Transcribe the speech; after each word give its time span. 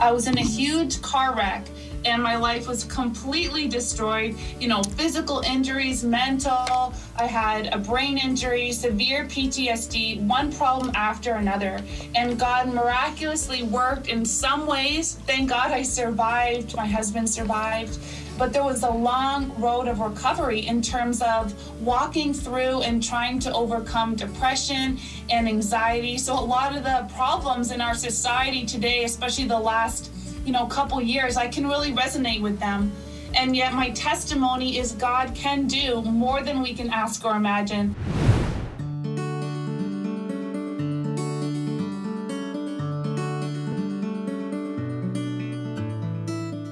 I 0.00 0.12
was 0.12 0.26
in 0.26 0.38
a 0.38 0.42
huge 0.42 1.02
car 1.02 1.34
wreck 1.36 1.66
and 2.06 2.22
my 2.22 2.36
life 2.36 2.66
was 2.66 2.84
completely 2.84 3.68
destroyed. 3.68 4.34
You 4.58 4.68
know, 4.68 4.82
physical 4.82 5.40
injuries, 5.40 6.02
mental. 6.02 6.94
I 7.18 7.26
had 7.26 7.66
a 7.74 7.78
brain 7.78 8.16
injury, 8.16 8.72
severe 8.72 9.26
PTSD, 9.26 10.26
one 10.26 10.52
problem 10.52 10.90
after 10.94 11.34
another. 11.34 11.80
And 12.14 12.38
God 12.38 12.72
miraculously 12.72 13.62
worked 13.64 14.08
in 14.08 14.24
some 14.24 14.66
ways. 14.66 15.18
Thank 15.26 15.50
God 15.50 15.70
I 15.70 15.82
survived. 15.82 16.74
My 16.74 16.86
husband 16.86 17.28
survived. 17.28 17.98
But 18.40 18.54
there 18.54 18.64
was 18.64 18.84
a 18.84 18.90
long 18.90 19.54
road 19.60 19.86
of 19.86 20.00
recovery 20.00 20.66
in 20.66 20.80
terms 20.80 21.20
of 21.20 21.52
walking 21.82 22.32
through 22.32 22.80
and 22.80 23.02
trying 23.02 23.38
to 23.40 23.52
overcome 23.52 24.16
depression 24.16 24.98
and 25.28 25.46
anxiety. 25.46 26.16
So, 26.16 26.32
a 26.32 26.40
lot 26.40 26.74
of 26.74 26.82
the 26.82 27.06
problems 27.14 27.70
in 27.70 27.82
our 27.82 27.94
society 27.94 28.64
today, 28.64 29.04
especially 29.04 29.44
the 29.44 29.60
last 29.60 30.10
you 30.46 30.52
know 30.52 30.64
couple 30.66 31.02
years 31.02 31.36
i 31.36 31.46
can 31.46 31.66
really 31.66 31.92
resonate 31.92 32.40
with 32.40 32.58
them 32.58 32.90
and 33.34 33.54
yet 33.54 33.74
my 33.74 33.90
testimony 33.90 34.78
is 34.78 34.92
god 34.92 35.34
can 35.34 35.66
do 35.66 36.00
more 36.00 36.42
than 36.42 36.62
we 36.62 36.72
can 36.72 36.88
ask 36.88 37.26
or 37.26 37.36
imagine 37.36 37.94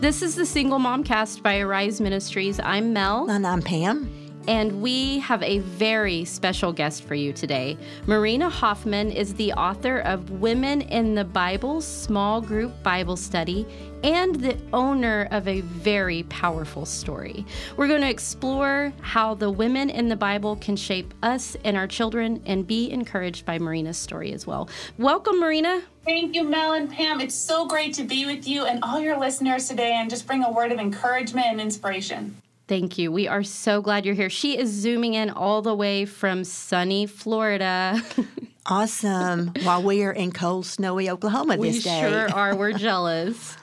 This 0.09 0.23
is 0.23 0.37
the 0.37 0.47
Single 0.47 0.79
Mom 0.79 1.05
Cast 1.05 1.43
by 1.43 1.59
Arise 1.59 2.01
Ministries. 2.01 2.59
I'm 2.59 2.95
Mel. 2.95 3.29
And 3.29 3.47
I'm 3.47 3.61
Pam. 3.61 4.11
And 4.49 4.81
we 4.81 5.19
have 5.19 5.43
a 5.43 5.59
very 5.59 6.25
special 6.25 6.73
guest 6.73 7.05
for 7.05 7.15
you 7.15 7.35
today. 7.35 7.77
Marina 8.07 8.49
Hoffman 8.49 9.11
is 9.11 9.35
the 9.35 9.53
author 9.53 9.99
of 9.99 10.31
Women 10.31 10.81
in 10.81 11.15
the 11.15 11.25
Bible 11.25 11.83
Small 11.83 12.41
Group 12.41 12.83
Bible 12.83 13.19
Study 13.19 13.67
and 14.03 14.37
the 14.37 14.57
owner 14.73 15.29
of 15.33 15.47
a 15.47 15.61
very 15.61 16.23
powerful 16.25 16.87
story. 16.87 17.45
We're 17.77 17.89
going 17.89 18.01
to 18.01 18.09
explore 18.09 18.91
how 19.03 19.35
the 19.35 19.51
women 19.51 19.91
in 19.91 20.09
the 20.09 20.17
Bible 20.17 20.57
can 20.57 20.77
shape 20.77 21.13
us 21.23 21.55
and 21.63 21.77
our 21.77 21.87
children 21.87 22.43
and 22.47 22.67
be 22.67 22.91
encouraged 22.91 23.45
by 23.45 23.59
Marina's 23.59 23.99
story 23.99 24.33
as 24.33 24.47
well. 24.47 24.71
Welcome, 24.97 25.41
Marina. 25.41 25.83
Thank 26.07 26.35
you, 26.35 26.43
Mel 26.43 26.73
and 26.73 26.91
Pam. 26.91 27.21
It's 27.21 27.35
so 27.35 27.67
great 27.67 27.93
to 27.95 28.03
be 28.03 28.25
with 28.25 28.49
you 28.49 28.65
and 28.65 28.83
all 28.83 28.99
your 28.99 29.19
listeners 29.19 29.69
today 29.69 29.93
and 29.93 30.09
just 30.09 30.27
bring 30.27 30.43
a 30.43 30.51
word 30.51 30.73
of 30.73 30.79
encouragement 30.79 31.49
and 31.49 31.61
inspiration. 31.61 32.41
Thank 32.69 32.99
you. 32.99 33.11
We 33.11 33.27
are 33.27 33.43
so 33.43 33.81
glad 33.81 34.05
you're 34.05 34.15
here. 34.15 34.29
She 34.29 34.59
is 34.59 34.71
zooming 34.71 35.15
in 35.15 35.31
all 35.31 35.63
the 35.63 35.75
way 35.75 36.05
from 36.05 36.45
sunny 36.45 37.07
Florida. 37.07 38.03
awesome. 38.67 39.53
While 39.63 39.83
we 39.83 40.05
are 40.05 40.13
in 40.13 40.33
cold, 40.33 40.67
snowy 40.67 41.09
Oklahoma 41.09 41.57
we 41.57 41.71
this 41.71 41.83
day. 41.83 42.05
We 42.05 42.11
sure 42.11 42.31
are. 42.31 42.55
We're 42.55 42.73
jealous. 42.79 43.57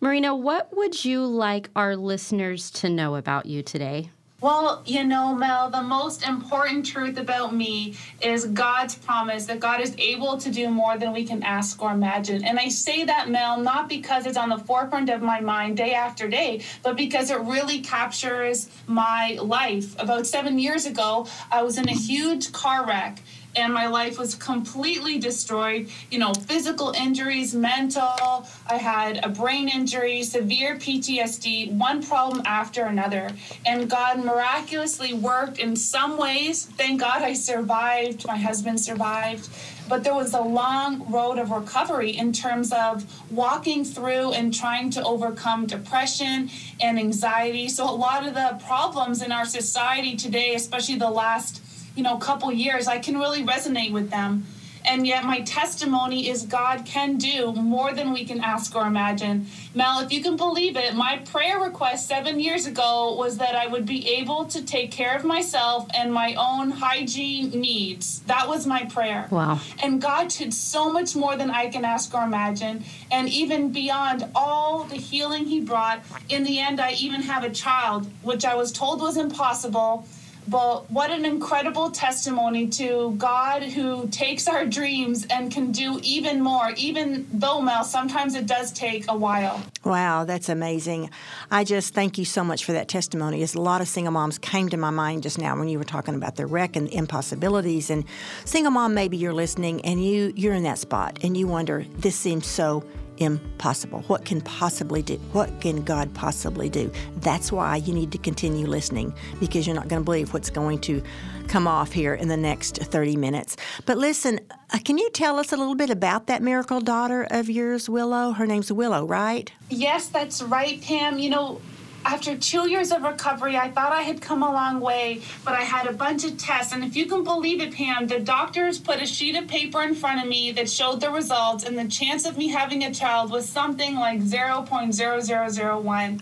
Marina, 0.00 0.34
what 0.34 0.76
would 0.76 1.04
you 1.04 1.24
like 1.24 1.70
our 1.76 1.94
listeners 1.94 2.72
to 2.72 2.90
know 2.90 3.14
about 3.14 3.46
you 3.46 3.62
today? 3.62 4.10
Well, 4.42 4.82
you 4.84 5.04
know, 5.04 5.36
Mel, 5.36 5.70
the 5.70 5.82
most 5.82 6.26
important 6.26 6.84
truth 6.84 7.16
about 7.16 7.54
me 7.54 7.94
is 8.20 8.46
God's 8.46 8.96
promise 8.96 9.46
that 9.46 9.60
God 9.60 9.80
is 9.80 9.94
able 9.98 10.36
to 10.38 10.50
do 10.50 10.68
more 10.68 10.98
than 10.98 11.12
we 11.12 11.22
can 11.22 11.44
ask 11.44 11.80
or 11.80 11.92
imagine. 11.92 12.44
And 12.44 12.58
I 12.58 12.68
say 12.68 13.04
that, 13.04 13.30
Mel, 13.30 13.60
not 13.60 13.88
because 13.88 14.26
it's 14.26 14.36
on 14.36 14.48
the 14.48 14.58
forefront 14.58 15.10
of 15.10 15.22
my 15.22 15.38
mind 15.38 15.76
day 15.76 15.94
after 15.94 16.26
day, 16.26 16.64
but 16.82 16.96
because 16.96 17.30
it 17.30 17.38
really 17.38 17.82
captures 17.82 18.68
my 18.88 19.38
life. 19.40 19.94
About 20.00 20.26
seven 20.26 20.58
years 20.58 20.86
ago, 20.86 21.28
I 21.52 21.62
was 21.62 21.78
in 21.78 21.88
a 21.88 21.94
huge 21.94 22.50
car 22.50 22.84
wreck 22.84 23.22
and 23.56 23.72
my 23.72 23.86
life 23.86 24.18
was 24.18 24.34
completely 24.34 25.18
destroyed. 25.18 25.88
You 26.10 26.18
know, 26.18 26.32
physical 26.34 26.92
injuries, 26.92 27.54
mental. 27.54 28.46
I 28.68 28.76
had 28.76 29.24
a 29.24 29.28
brain 29.28 29.68
injury, 29.68 30.22
severe 30.22 30.76
PTSD, 30.76 31.72
one 31.72 32.02
problem 32.02 32.42
after 32.46 32.84
another. 32.84 33.30
And 33.66 33.88
God 33.88 34.24
miraculously 34.24 35.12
worked 35.12 35.58
in 35.58 35.76
some 35.76 36.16
ways. 36.16 36.64
Thank 36.64 37.00
God 37.00 37.22
I 37.22 37.34
survived. 37.34 38.26
My 38.26 38.36
husband 38.36 38.80
survived. 38.80 39.48
But 39.88 40.04
there 40.04 40.14
was 40.14 40.32
a 40.32 40.40
long 40.40 41.10
road 41.10 41.38
of 41.38 41.50
recovery 41.50 42.16
in 42.16 42.32
terms 42.32 42.72
of 42.72 43.04
walking 43.30 43.84
through 43.84 44.32
and 44.32 44.54
trying 44.54 44.90
to 44.90 45.04
overcome 45.04 45.66
depression 45.66 46.50
and 46.80 46.98
anxiety. 46.98 47.68
So, 47.68 47.84
a 47.84 47.92
lot 47.92 48.26
of 48.26 48.34
the 48.34 48.58
problems 48.64 49.22
in 49.22 49.32
our 49.32 49.44
society 49.44 50.16
today, 50.16 50.54
especially 50.54 50.96
the 50.96 51.10
last 51.10 51.60
you 51.94 52.02
know 52.02 52.16
couple 52.16 52.50
years 52.52 52.86
i 52.86 52.98
can 52.98 53.18
really 53.18 53.44
resonate 53.44 53.92
with 53.92 54.10
them. 54.10 54.46
And 54.84 55.06
yet 55.06 55.24
my 55.24 55.42
testimony 55.42 56.28
is 56.28 56.42
god 56.42 56.84
can 56.84 57.16
do 57.16 57.52
more 57.52 57.92
than 57.92 58.12
we 58.12 58.24
can 58.24 58.40
ask 58.40 58.74
or 58.74 58.84
imagine. 58.84 59.46
Mel 59.74 60.00
if 60.00 60.12
you 60.12 60.22
can 60.22 60.36
believe 60.36 60.76
it 60.76 60.94
my 60.94 61.18
prayer 61.18 61.60
request 61.60 62.08
seven 62.08 62.40
years 62.40 62.66
ago 62.66 63.14
was 63.16 63.38
that 63.38 63.54
i 63.54 63.66
would 63.68 63.86
be 63.86 64.08
able 64.08 64.44
to 64.46 64.64
take 64.64 64.90
care 64.90 65.14
of 65.16 65.24
myself 65.24 65.86
and 65.94 66.12
my 66.12 66.34
own 66.34 66.72
hygiene 66.72 67.50
needs. 67.50 68.20
That 68.22 68.48
was 68.48 68.66
my 68.66 68.84
prayer. 68.86 69.28
Wow. 69.30 69.60
And 69.82 70.02
god 70.02 70.28
did 70.28 70.52
so 70.52 70.90
much 70.90 71.14
more 71.14 71.36
than 71.36 71.50
i 71.50 71.68
can 71.68 71.84
ask 71.84 72.12
or 72.12 72.24
imagine. 72.24 72.84
And 73.12 73.28
even 73.28 73.70
beyond 73.70 74.26
all 74.34 74.82
the 74.84 74.96
healing 74.96 75.44
he 75.44 75.60
brought 75.60 76.00
in 76.28 76.42
the 76.42 76.58
end 76.58 76.80
i 76.80 76.92
even 76.92 77.22
have 77.22 77.44
a 77.44 77.50
child 77.50 78.10
which 78.22 78.44
i 78.44 78.54
was 78.56 78.72
told 78.72 79.00
was 79.00 79.16
impossible 79.16 80.06
but 80.48 80.90
what 80.90 81.10
an 81.10 81.24
incredible 81.24 81.90
testimony 81.90 82.66
to 82.68 83.14
God 83.16 83.62
who 83.62 84.08
takes 84.08 84.48
our 84.48 84.66
dreams 84.66 85.26
and 85.30 85.52
can 85.52 85.72
do 85.72 86.00
even 86.02 86.40
more, 86.40 86.72
even 86.76 87.26
though, 87.32 87.60
Mel, 87.60 87.84
sometimes 87.84 88.34
it 88.34 88.46
does 88.46 88.72
take 88.72 89.04
a 89.08 89.16
while. 89.16 89.62
Wow, 89.84 90.24
that's 90.24 90.48
amazing. 90.48 91.10
I 91.50 91.64
just 91.64 91.94
thank 91.94 92.18
you 92.18 92.24
so 92.24 92.42
much 92.44 92.64
for 92.64 92.72
that 92.72 92.88
testimony. 92.88 93.42
As 93.42 93.54
a 93.54 93.60
lot 93.60 93.80
of 93.80 93.88
single 93.88 94.12
moms 94.12 94.38
came 94.38 94.68
to 94.70 94.76
my 94.76 94.90
mind 94.90 95.22
just 95.22 95.38
now 95.38 95.56
when 95.56 95.68
you 95.68 95.78
were 95.78 95.84
talking 95.84 96.14
about 96.14 96.36
the 96.36 96.46
wreck 96.46 96.76
and 96.76 96.88
the 96.88 96.94
impossibilities. 96.94 97.90
And 97.90 98.04
single 98.44 98.72
mom, 98.72 98.94
maybe 98.94 99.16
you're 99.16 99.32
listening 99.32 99.84
and 99.84 100.04
you 100.04 100.32
you're 100.36 100.54
in 100.54 100.64
that 100.64 100.78
spot 100.78 101.18
and 101.22 101.36
you 101.36 101.46
wonder, 101.46 101.84
this 101.98 102.16
seems 102.16 102.46
so 102.46 102.84
impossible. 103.18 104.00
What 104.02 104.24
can 104.24 104.40
possibly 104.40 105.02
do? 105.02 105.16
What 105.32 105.60
can 105.60 105.82
God 105.82 106.12
possibly 106.14 106.68
do? 106.68 106.90
That's 107.16 107.52
why 107.52 107.76
you 107.76 107.92
need 107.92 108.12
to 108.12 108.18
continue 108.18 108.66
listening 108.66 109.14
because 109.40 109.66
you're 109.66 109.76
not 109.76 109.88
going 109.88 110.00
to 110.00 110.04
believe 110.04 110.32
what's 110.32 110.50
going 110.50 110.80
to 110.80 111.02
come 111.48 111.66
off 111.66 111.92
here 111.92 112.14
in 112.14 112.28
the 112.28 112.36
next 112.36 112.78
30 112.78 113.16
minutes. 113.16 113.56
But 113.86 113.98
listen, 113.98 114.40
uh, 114.72 114.78
can 114.84 114.98
you 114.98 115.10
tell 115.10 115.38
us 115.38 115.52
a 115.52 115.56
little 115.56 115.74
bit 115.74 115.90
about 115.90 116.26
that 116.28 116.42
miracle 116.42 116.80
daughter 116.80 117.26
of 117.30 117.50
yours, 117.50 117.88
Willow? 117.88 118.32
Her 118.32 118.46
name's 118.46 118.72
Willow, 118.72 119.06
right? 119.06 119.52
Yes, 119.68 120.08
that's 120.08 120.42
right, 120.42 120.80
Pam. 120.80 121.18
You 121.18 121.30
know, 121.30 121.60
after 122.04 122.36
two 122.36 122.68
years 122.68 122.92
of 122.92 123.02
recovery, 123.02 123.56
I 123.56 123.70
thought 123.70 123.92
I 123.92 124.02
had 124.02 124.20
come 124.20 124.42
a 124.42 124.50
long 124.50 124.80
way, 124.80 125.22
but 125.44 125.54
I 125.54 125.62
had 125.62 125.86
a 125.86 125.92
bunch 125.92 126.24
of 126.24 126.36
tests. 126.38 126.72
And 126.72 126.84
if 126.84 126.96
you 126.96 127.06
can 127.06 127.24
believe 127.24 127.60
it, 127.60 127.72
Pam, 127.72 128.06
the 128.06 128.20
doctors 128.20 128.78
put 128.78 129.02
a 129.02 129.06
sheet 129.06 129.36
of 129.36 129.48
paper 129.48 129.82
in 129.82 129.94
front 129.94 130.22
of 130.22 130.28
me 130.28 130.52
that 130.52 130.68
showed 130.68 131.00
the 131.00 131.10
results, 131.10 131.64
and 131.64 131.78
the 131.78 131.88
chance 131.88 132.26
of 132.26 132.36
me 132.36 132.48
having 132.48 132.84
a 132.84 132.92
child 132.92 133.30
was 133.30 133.48
something 133.48 133.96
like 133.96 134.20
0.0001. 134.20 136.20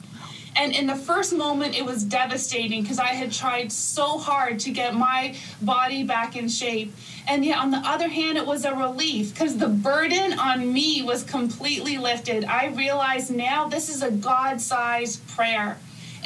And 0.60 0.74
in 0.74 0.86
the 0.86 0.94
first 0.94 1.34
moment, 1.34 1.74
it 1.74 1.86
was 1.86 2.04
devastating 2.04 2.82
because 2.82 2.98
I 2.98 3.14
had 3.14 3.32
tried 3.32 3.72
so 3.72 4.18
hard 4.18 4.58
to 4.60 4.70
get 4.70 4.94
my 4.94 5.34
body 5.62 6.02
back 6.02 6.36
in 6.36 6.50
shape. 6.50 6.94
And 7.26 7.46
yet, 7.46 7.56
on 7.56 7.70
the 7.70 7.78
other 7.78 8.08
hand, 8.08 8.36
it 8.36 8.44
was 8.44 8.66
a 8.66 8.74
relief 8.74 9.32
because 9.32 9.56
the 9.56 9.70
burden 9.70 10.38
on 10.38 10.70
me 10.70 11.00
was 11.00 11.22
completely 11.22 11.96
lifted. 11.96 12.44
I 12.44 12.66
realize 12.66 13.30
now 13.30 13.68
this 13.68 13.88
is 13.88 14.02
a 14.02 14.10
God 14.10 14.60
sized 14.60 15.26
prayer. 15.28 15.78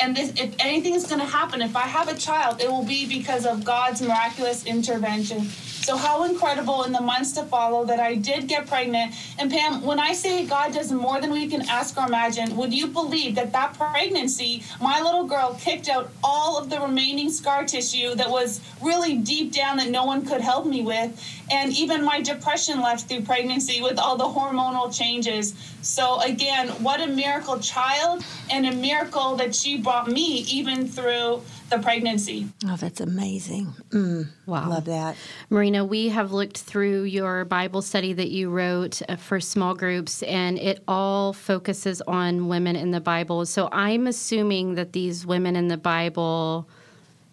And 0.02 0.16
this, 0.16 0.30
if 0.30 0.56
anything 0.58 0.94
is 0.94 1.06
going 1.06 1.20
to 1.20 1.26
happen, 1.26 1.62
if 1.62 1.76
I 1.76 1.82
have 1.82 2.08
a 2.08 2.16
child, 2.16 2.60
it 2.60 2.68
will 2.68 2.84
be 2.84 3.06
because 3.06 3.46
of 3.46 3.64
God's 3.64 4.02
miraculous 4.02 4.66
intervention. 4.66 5.46
So, 5.84 5.98
how 5.98 6.24
incredible 6.24 6.84
in 6.84 6.92
the 6.92 7.00
months 7.02 7.32
to 7.32 7.42
follow 7.42 7.84
that 7.84 8.00
I 8.00 8.14
did 8.14 8.48
get 8.48 8.66
pregnant. 8.66 9.14
And 9.38 9.50
Pam, 9.50 9.82
when 9.82 10.00
I 10.00 10.14
say 10.14 10.46
God 10.46 10.72
does 10.72 10.90
more 10.90 11.20
than 11.20 11.30
we 11.30 11.46
can 11.46 11.68
ask 11.68 11.98
or 11.98 12.06
imagine, 12.06 12.56
would 12.56 12.72
you 12.72 12.86
believe 12.86 13.34
that 13.34 13.52
that 13.52 13.74
pregnancy, 13.74 14.62
my 14.80 15.02
little 15.02 15.24
girl 15.24 15.58
kicked 15.60 15.90
out 15.90 16.10
all 16.24 16.56
of 16.56 16.70
the 16.70 16.80
remaining 16.80 17.30
scar 17.30 17.66
tissue 17.66 18.14
that 18.14 18.30
was 18.30 18.62
really 18.80 19.18
deep 19.18 19.52
down 19.52 19.76
that 19.76 19.90
no 19.90 20.06
one 20.06 20.24
could 20.24 20.40
help 20.40 20.64
me 20.64 20.80
with? 20.80 21.22
And 21.50 21.70
even 21.74 22.02
my 22.02 22.22
depression 22.22 22.80
left 22.80 23.06
through 23.06 23.20
pregnancy 23.20 23.82
with 23.82 23.98
all 23.98 24.16
the 24.16 24.24
hormonal 24.24 24.90
changes. 24.90 25.54
So, 25.82 26.18
again, 26.22 26.68
what 26.82 27.02
a 27.02 27.08
miracle 27.08 27.58
child 27.58 28.24
and 28.50 28.64
a 28.64 28.72
miracle 28.72 29.36
that 29.36 29.54
she 29.54 29.76
brought 29.76 30.08
me 30.08 30.46
even 30.48 30.88
through 30.88 31.42
the 31.70 31.78
pregnancy. 31.78 32.48
Oh, 32.66 32.76
that's 32.76 33.00
amazing. 33.00 33.72
Mm, 33.90 34.28
wow. 34.46 34.68
Love 34.68 34.84
that. 34.86 35.16
Marina, 35.50 35.84
we 35.84 36.08
have 36.08 36.32
looked 36.32 36.58
through 36.58 37.04
your 37.04 37.44
Bible 37.44 37.82
study 37.82 38.12
that 38.12 38.30
you 38.30 38.50
wrote 38.50 39.02
uh, 39.08 39.16
for 39.16 39.40
small 39.40 39.74
groups, 39.74 40.22
and 40.24 40.58
it 40.58 40.82
all 40.86 41.32
focuses 41.32 42.00
on 42.02 42.48
women 42.48 42.76
in 42.76 42.90
the 42.90 43.00
Bible. 43.00 43.46
So 43.46 43.68
I'm 43.72 44.06
assuming 44.06 44.74
that 44.74 44.92
these 44.92 45.26
women 45.26 45.56
in 45.56 45.68
the 45.68 45.76
Bible 45.76 46.68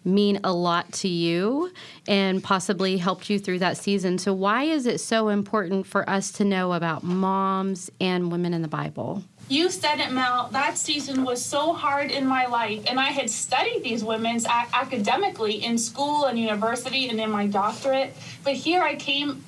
mean 0.04 0.40
a 0.42 0.52
lot 0.52 0.92
to 0.92 1.08
you 1.08 1.72
and 2.08 2.42
possibly 2.42 2.96
helped 2.96 3.30
you 3.30 3.38
through 3.38 3.60
that 3.60 3.76
season. 3.76 4.18
So, 4.18 4.32
why 4.32 4.64
is 4.64 4.86
it 4.86 4.98
so 4.98 5.28
important 5.28 5.86
for 5.86 6.08
us 6.08 6.32
to 6.32 6.44
know 6.44 6.72
about 6.72 7.02
moms 7.02 7.90
and 8.00 8.32
women 8.32 8.54
in 8.54 8.62
the 8.62 8.68
Bible? 8.68 9.22
You 9.52 9.68
said 9.68 10.00
it, 10.00 10.10
Mel. 10.10 10.48
That 10.52 10.78
season 10.78 11.24
was 11.24 11.44
so 11.44 11.74
hard 11.74 12.10
in 12.10 12.26
my 12.26 12.46
life, 12.46 12.84
and 12.86 12.98
I 12.98 13.08
had 13.08 13.28
studied 13.28 13.82
these 13.82 14.02
women's 14.02 14.46
academically 14.46 15.62
in 15.62 15.76
school 15.76 16.24
and 16.24 16.38
university 16.38 17.10
and 17.10 17.20
in 17.20 17.30
my 17.30 17.46
doctorate. 17.48 18.16
But 18.44 18.54
here 18.54 18.82
I 18.82 18.94
came 18.94 19.44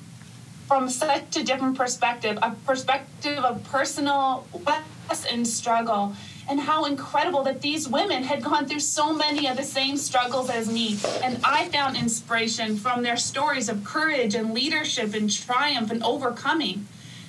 from 0.67 0.89
such 0.89 1.37
a 1.37 1.43
different 1.43 1.75
perspective 1.75 2.37
a 2.43 2.51
perspective 2.67 3.39
of 3.39 3.63
personal 3.63 4.45
loss 4.63 5.25
and 5.25 5.47
struggle 5.47 6.13
and 6.47 6.59
how 6.59 6.85
incredible 6.85 7.41
that 7.41 7.61
these 7.61 7.89
women 7.89 8.21
had 8.21 8.43
gone 8.43 8.67
through 8.67 8.81
so 8.81 9.11
many 9.11 9.47
of 9.47 9.57
the 9.57 9.63
same 9.63 9.97
struggles 9.97 10.51
as 10.51 10.71
me. 10.71 10.99
And 11.23 11.39
I 11.43 11.67
found 11.69 11.97
inspiration 11.97 12.77
from 12.77 13.01
their 13.01 13.17
stories 13.17 13.69
of 13.69 13.83
courage 13.83 14.35
and 14.35 14.53
leadership 14.53 15.15
and 15.15 15.31
triumph 15.31 15.89
and 15.89 16.03
overcoming. 16.03 16.87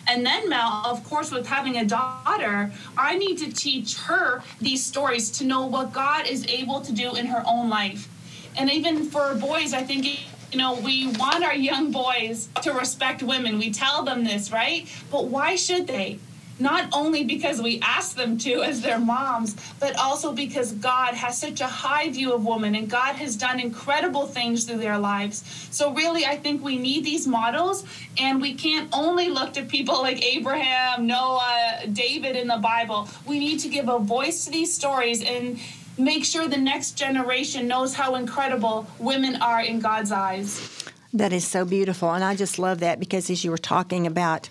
And 0.09 0.25
then, 0.25 0.49
Mel, 0.49 0.83
of 0.85 1.03
course, 1.05 1.33
with 1.33 1.47
having 1.47 1.79
a 1.79 1.85
daughter, 1.85 2.71
I 2.97 3.17
need 3.17 3.39
to 3.39 3.53
teach 3.53 3.97
her 3.99 4.43
these 4.61 4.85
stories 4.85 5.31
to 5.33 5.45
know 5.45 5.67
what 5.67 5.93
God 5.93 6.27
is 6.27 6.47
able 6.47 6.81
to 6.83 6.93
do 6.93 7.17
in 7.17 7.27
her 7.27 7.43
own 7.47 7.69
life. 7.69 8.09
And 8.57 8.71
even 8.71 9.05
for 9.05 9.35
boys, 9.35 9.75
I 9.75 9.83
think 9.83 10.07
you 10.53 10.59
know, 10.59 10.75
we 10.75 11.09
want 11.09 11.45
our 11.45 11.55
young 11.55 11.91
boys 11.91 12.49
to 12.63 12.73
respect 12.73 13.23
women. 13.23 13.59
We 13.59 13.73
tell 13.73 14.05
them 14.05 14.25
this, 14.25 14.53
right? 14.53 14.89
But 15.11 15.27
why 15.27 15.57
should 15.57 15.87
they? 15.87 16.19
Not 16.59 16.89
only 16.93 17.25
because 17.25 17.61
we 17.61 17.81
ask 17.81 18.17
them 18.17 18.39
to 18.39 18.63
as 18.63 18.81
their 18.81 18.99
moms, 18.99 19.57
but 19.79 19.97
also 19.97 20.33
because 20.33 20.73
God 20.73 21.15
has 21.15 21.39
such 21.39 21.61
a 21.61 21.67
high 21.67 22.11
view 22.11 22.33
of 22.33 22.45
women 22.45 22.75
and 22.75 22.89
God 22.89 23.17
has 23.17 23.37
done 23.37 23.61
incredible 23.61 24.27
things 24.27 24.65
through 24.65 24.79
their 24.79 24.99
lives. 24.99 25.45
So, 25.71 25.93
really, 25.93 26.25
I 26.25 26.37
think 26.37 26.63
we 26.63 26.79
need 26.79 27.05
these 27.05 27.27
models, 27.27 27.85
and 28.19 28.41
we 28.41 28.55
can't 28.55 28.89
only 28.93 29.29
look 29.29 29.53
to 29.55 29.63
people 29.63 30.01
like 30.01 30.23
Abraham, 30.25 31.07
Noah, 31.07 31.83
David 31.93 32.37
in 32.37 32.49
the 32.49 32.59
Bible. 32.59 33.09
We 33.27 33.39
need 33.39 33.59
to 33.61 33.69
give 33.69 33.89
a 33.89 33.99
voice 33.99 34.45
to 34.45 34.51
these 34.51 34.73
stories 34.73 35.23
and 35.23 35.59
make 35.99 36.25
sure 36.25 36.49
the 36.49 36.57
next 36.57 36.93
generation 36.93 37.67
knows 37.67 37.95
how 37.95 38.15
incredible 38.15 38.87
women 38.99 39.37
are 39.37 39.61
in 39.61 39.81
God's 39.81 40.13
eyes. 40.13 40.85
That 41.13 41.33
is 41.33 41.47
so 41.47 41.65
beautiful. 41.65 42.13
And 42.13 42.23
I 42.23 42.37
just 42.37 42.59
love 42.59 42.81
that 42.81 43.01
because 43.01 43.31
as 43.31 43.45
you 43.45 43.51
were 43.51 43.59
talking 43.59 44.07
about, 44.07 44.49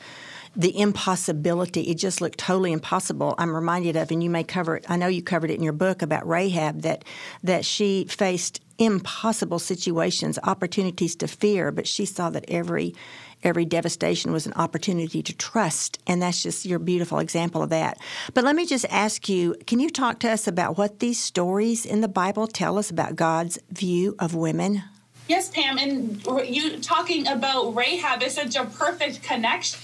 the 0.55 0.79
impossibility. 0.79 1.81
It 1.81 1.95
just 1.95 2.21
looked 2.21 2.39
totally 2.39 2.71
impossible. 2.71 3.35
I'm 3.37 3.53
reminded 3.53 3.95
of, 3.95 4.11
and 4.11 4.23
you 4.23 4.29
may 4.29 4.43
cover 4.43 4.77
it. 4.77 4.85
I 4.89 4.95
know 4.95 5.07
you 5.07 5.21
covered 5.21 5.51
it 5.51 5.55
in 5.55 5.63
your 5.63 5.73
book 5.73 6.01
about 6.01 6.27
Rahab 6.27 6.81
that 6.81 7.03
that 7.43 7.65
she 7.65 8.05
faced 8.05 8.61
impossible 8.77 9.59
situations, 9.59 10.39
opportunities 10.43 11.15
to 11.17 11.27
fear, 11.27 11.71
but 11.71 11.87
she 11.87 12.05
saw 12.05 12.29
that 12.29 12.45
every 12.47 12.95
every 13.43 13.65
devastation 13.65 14.31
was 14.31 14.47
an 14.47 14.53
opportunity 14.53 15.21
to 15.21 15.33
trust, 15.33 15.99
and 16.07 16.21
that's 16.21 16.41
just 16.41 16.65
your 16.65 16.79
beautiful 16.79 17.19
example 17.19 17.61
of 17.61 17.69
that. 17.69 17.99
But 18.33 18.43
let 18.43 18.55
me 18.55 18.65
just 18.65 18.85
ask 18.89 19.27
you: 19.27 19.55
Can 19.67 19.79
you 19.79 19.89
talk 19.89 20.19
to 20.19 20.31
us 20.31 20.47
about 20.47 20.77
what 20.77 20.99
these 20.99 21.19
stories 21.19 21.85
in 21.85 22.01
the 22.01 22.07
Bible 22.07 22.47
tell 22.47 22.77
us 22.77 22.89
about 22.89 23.15
God's 23.15 23.59
view 23.69 24.15
of 24.19 24.33
women? 24.33 24.83
Yes, 25.27 25.49
Pam, 25.49 25.79
and 25.79 26.23
you 26.47 26.77
talking 26.79 27.27
about 27.27 27.75
Rahab 27.75 28.21
is 28.21 28.35
such 28.35 28.55
a 28.55 28.65
perfect 28.65 29.23
connection 29.23 29.79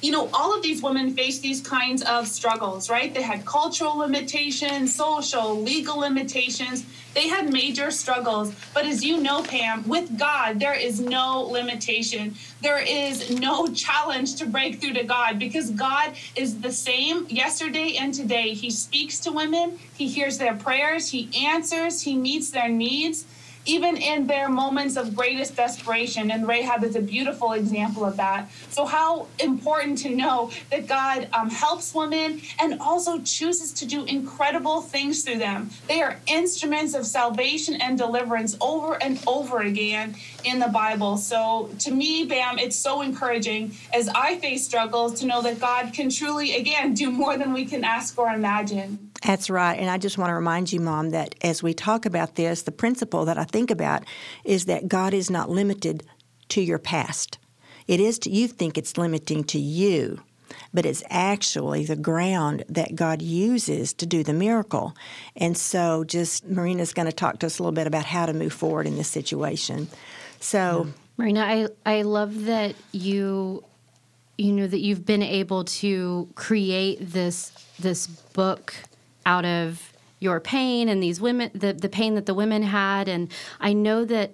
you 0.00 0.10
know, 0.10 0.28
all 0.32 0.54
of 0.54 0.62
these 0.62 0.82
women 0.82 1.14
faced 1.14 1.42
these 1.42 1.60
kinds 1.60 2.02
of 2.02 2.26
struggles, 2.26 2.90
right? 2.90 3.12
They 3.12 3.22
had 3.22 3.44
cultural 3.44 3.96
limitations, 3.96 4.94
social, 4.94 5.60
legal 5.60 5.98
limitations. 5.98 6.84
They 7.14 7.28
had 7.28 7.52
major 7.52 7.90
struggles. 7.90 8.52
But 8.72 8.86
as 8.86 9.04
you 9.04 9.20
know, 9.20 9.42
Pam, 9.42 9.86
with 9.88 10.18
God, 10.18 10.60
there 10.60 10.74
is 10.74 11.00
no 11.00 11.42
limitation. 11.42 12.34
There 12.62 12.78
is 12.78 13.30
no 13.38 13.66
challenge 13.74 14.36
to 14.36 14.46
break 14.46 14.80
through 14.80 14.94
to 14.94 15.04
God 15.04 15.38
because 15.38 15.70
God 15.70 16.14
is 16.36 16.60
the 16.60 16.72
same 16.72 17.26
yesterday 17.28 17.96
and 17.98 18.14
today. 18.14 18.54
He 18.54 18.70
speaks 18.70 19.18
to 19.20 19.32
women, 19.32 19.78
He 19.94 20.08
hears 20.08 20.38
their 20.38 20.54
prayers, 20.54 21.10
He 21.10 21.30
answers, 21.46 22.02
He 22.02 22.16
meets 22.16 22.50
their 22.50 22.68
needs 22.68 23.24
even 23.66 23.96
in 23.96 24.26
their 24.26 24.48
moments 24.48 24.96
of 24.96 25.14
greatest 25.14 25.56
desperation. 25.56 26.30
And 26.30 26.46
Rahab 26.46 26.84
is 26.84 26.96
a 26.96 27.00
beautiful 27.00 27.52
example 27.52 28.04
of 28.04 28.16
that. 28.16 28.50
So, 28.70 28.84
how 28.84 29.26
important 29.38 29.98
to 29.98 30.10
know 30.10 30.50
that 30.70 30.86
God 30.86 31.28
um, 31.32 31.50
helps 31.50 31.94
women 31.94 32.40
and 32.58 32.80
also 32.80 33.20
chooses 33.20 33.72
to 33.74 33.86
do 33.86 34.04
incredible 34.04 34.80
things 34.80 35.22
through 35.24 35.38
them. 35.38 35.70
They 35.88 36.02
are 36.02 36.16
instruments 36.26 36.94
of 36.94 37.06
salvation 37.06 37.74
and 37.74 37.98
deliverance 37.98 38.56
over 38.60 39.02
and 39.02 39.20
over 39.26 39.60
again 39.60 40.16
in 40.44 40.58
the 40.58 40.68
Bible. 40.68 41.16
So, 41.16 41.70
to 41.80 41.90
me, 41.90 42.26
Pam, 42.26 42.58
it's 42.58 42.76
so 42.76 43.02
encouraging 43.02 43.74
as 43.92 44.08
I 44.08 44.38
face 44.38 44.64
struggles 44.64 45.20
to 45.20 45.26
know 45.26 45.42
that 45.42 45.60
God 45.60 45.92
can 45.92 46.10
truly, 46.10 46.56
again, 46.56 46.94
do 46.94 47.10
more 47.10 47.36
than 47.36 47.52
we 47.52 47.64
can 47.64 47.84
ask 47.84 48.18
or 48.18 48.32
imagine. 48.32 49.09
That's 49.22 49.50
right. 49.50 49.78
And 49.78 49.90
I 49.90 49.98
just 49.98 50.18
want 50.18 50.30
to 50.30 50.34
remind 50.34 50.72
you, 50.72 50.80
Mom, 50.80 51.10
that 51.10 51.34
as 51.42 51.62
we 51.62 51.74
talk 51.74 52.06
about 52.06 52.36
this, 52.36 52.62
the 52.62 52.72
principle 52.72 53.24
that 53.26 53.38
I 53.38 53.44
think 53.44 53.70
about 53.70 54.04
is 54.44 54.64
that 54.64 54.88
God 54.88 55.12
is 55.12 55.30
not 55.30 55.50
limited 55.50 56.04
to 56.50 56.62
your 56.62 56.78
past. 56.78 57.38
It 57.86 58.00
is 58.00 58.18
to, 58.20 58.30
you 58.30 58.48
think 58.48 58.78
it's 58.78 58.96
limiting 58.96 59.44
to 59.44 59.58
you, 59.58 60.22
but 60.72 60.86
it's 60.86 61.02
actually 61.10 61.84
the 61.84 61.96
ground 61.96 62.64
that 62.68 62.94
God 62.94 63.20
uses 63.20 63.92
to 63.94 64.06
do 64.06 64.22
the 64.22 64.32
miracle. 64.32 64.96
And 65.36 65.56
so, 65.56 66.04
just 66.04 66.46
Marina's 66.46 66.92
going 66.92 67.06
to 67.06 67.12
talk 67.12 67.40
to 67.40 67.46
us 67.46 67.58
a 67.58 67.62
little 67.62 67.72
bit 67.72 67.86
about 67.86 68.04
how 68.04 68.26
to 68.26 68.32
move 68.32 68.52
forward 68.52 68.86
in 68.86 68.96
this 68.96 69.08
situation. 69.08 69.88
So, 70.38 70.88
Marina, 71.16 71.40
I 71.40 71.68
I 71.84 72.02
love 72.02 72.44
that 72.46 72.74
you 72.92 73.64
you 74.38 74.52
know 74.52 74.66
that 74.66 74.78
you've 74.78 75.04
been 75.04 75.22
able 75.22 75.64
to 75.64 76.28
create 76.34 76.98
this 77.00 77.52
this 77.78 78.06
book 78.06 78.74
out 79.30 79.44
of 79.44 79.92
your 80.18 80.40
pain 80.40 80.88
and 80.88 81.02
these 81.02 81.20
women 81.20 81.50
the, 81.54 81.72
the 81.72 81.88
pain 81.88 82.14
that 82.16 82.26
the 82.26 82.34
women 82.34 82.62
had. 82.62 83.08
And 83.08 83.22
i 83.60 83.72
know 83.72 84.04
that 84.04 84.28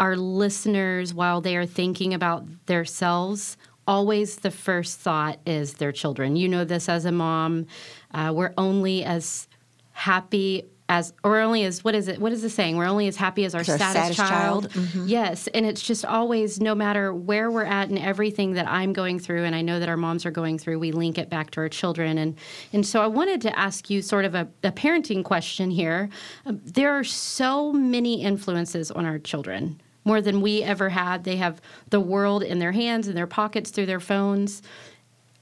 our 0.00 0.16
listeners 0.16 1.12
while 1.12 1.40
they 1.40 1.56
are 1.56 1.66
thinking 1.66 2.14
about 2.14 2.42
themselves 2.66 3.56
always 3.86 4.36
the 4.36 4.50
first 4.50 5.00
thought 5.00 5.38
is 5.46 5.74
their 5.74 5.92
children. 5.92 6.36
You 6.36 6.48
know 6.48 6.64
this 6.64 6.88
as 6.88 7.04
a 7.04 7.12
mom 7.12 7.66
uh, 8.14 8.32
we're 8.34 8.54
only 8.56 9.04
as 9.04 9.46
happy 9.92 10.64
as 10.88 11.12
or 11.22 11.38
only 11.38 11.64
as 11.64 11.84
what 11.84 11.94
is 11.94 12.08
it 12.08 12.18
what 12.18 12.32
is 12.32 12.42
the 12.42 12.48
saying? 12.48 12.76
We're 12.76 12.86
only 12.86 13.08
as 13.08 13.16
happy 13.16 13.44
as 13.44 13.54
our, 13.54 13.62
saddest, 13.62 13.92
saddest, 13.92 14.18
child, 14.18 14.72
child. 14.72 14.86
Mm-hmm. 14.86 15.06
yes 15.06 15.46
and 15.48 15.66
it's 15.66 15.82
just 15.82 16.04
always 16.04 16.60
no 16.60 16.74
matter 16.74 17.12
where 17.12 17.50
we're 17.50 17.64
at 17.64 17.88
and 17.88 17.98
everything 17.98 18.54
that 18.54 18.66
i'm 18.68 18.92
going 18.92 19.18
through 19.18 19.44
and 19.44 19.54
i 19.54 19.60
know 19.60 19.78
that 19.78 19.88
our 19.88 19.96
moms 19.96 20.24
are 20.24 20.30
going 20.30 20.58
through 20.58 20.78
we 20.78 20.92
link 20.92 21.18
it 21.18 21.28
back 21.28 21.50
to 21.52 21.60
our 21.60 21.68
children. 21.68 22.18
And 22.18 22.36
and 22.72 22.86
so 22.86 23.02
i 23.02 23.06
wanted 23.06 23.40
to 23.42 23.58
ask 23.58 23.90
you 23.90 24.00
sort 24.00 24.24
of 24.24 24.34
a, 24.34 24.48
a 24.64 24.72
parenting 24.72 25.24
question 25.24 25.70
here. 25.70 26.08
Um, 26.46 26.60
there 26.64 26.92
are 26.92 27.04
so 27.04 27.72
many 27.72 28.22
influences 28.22 28.90
on 28.90 29.04
our 29.04 29.18
children 29.18 29.80
more 30.04 30.22
than 30.22 30.40
we 30.40 30.62
ever 30.62 30.88
had. 30.88 31.24
They 31.24 31.36
have 31.36 31.60
the 31.90 32.00
world 32.00 32.42
in 32.42 32.60
their 32.60 32.72
hands 32.72 33.08
in 33.08 33.14
their 33.14 33.26
pockets 33.26 33.70
through 33.70 33.86
their 33.86 34.00
phones. 34.00 34.62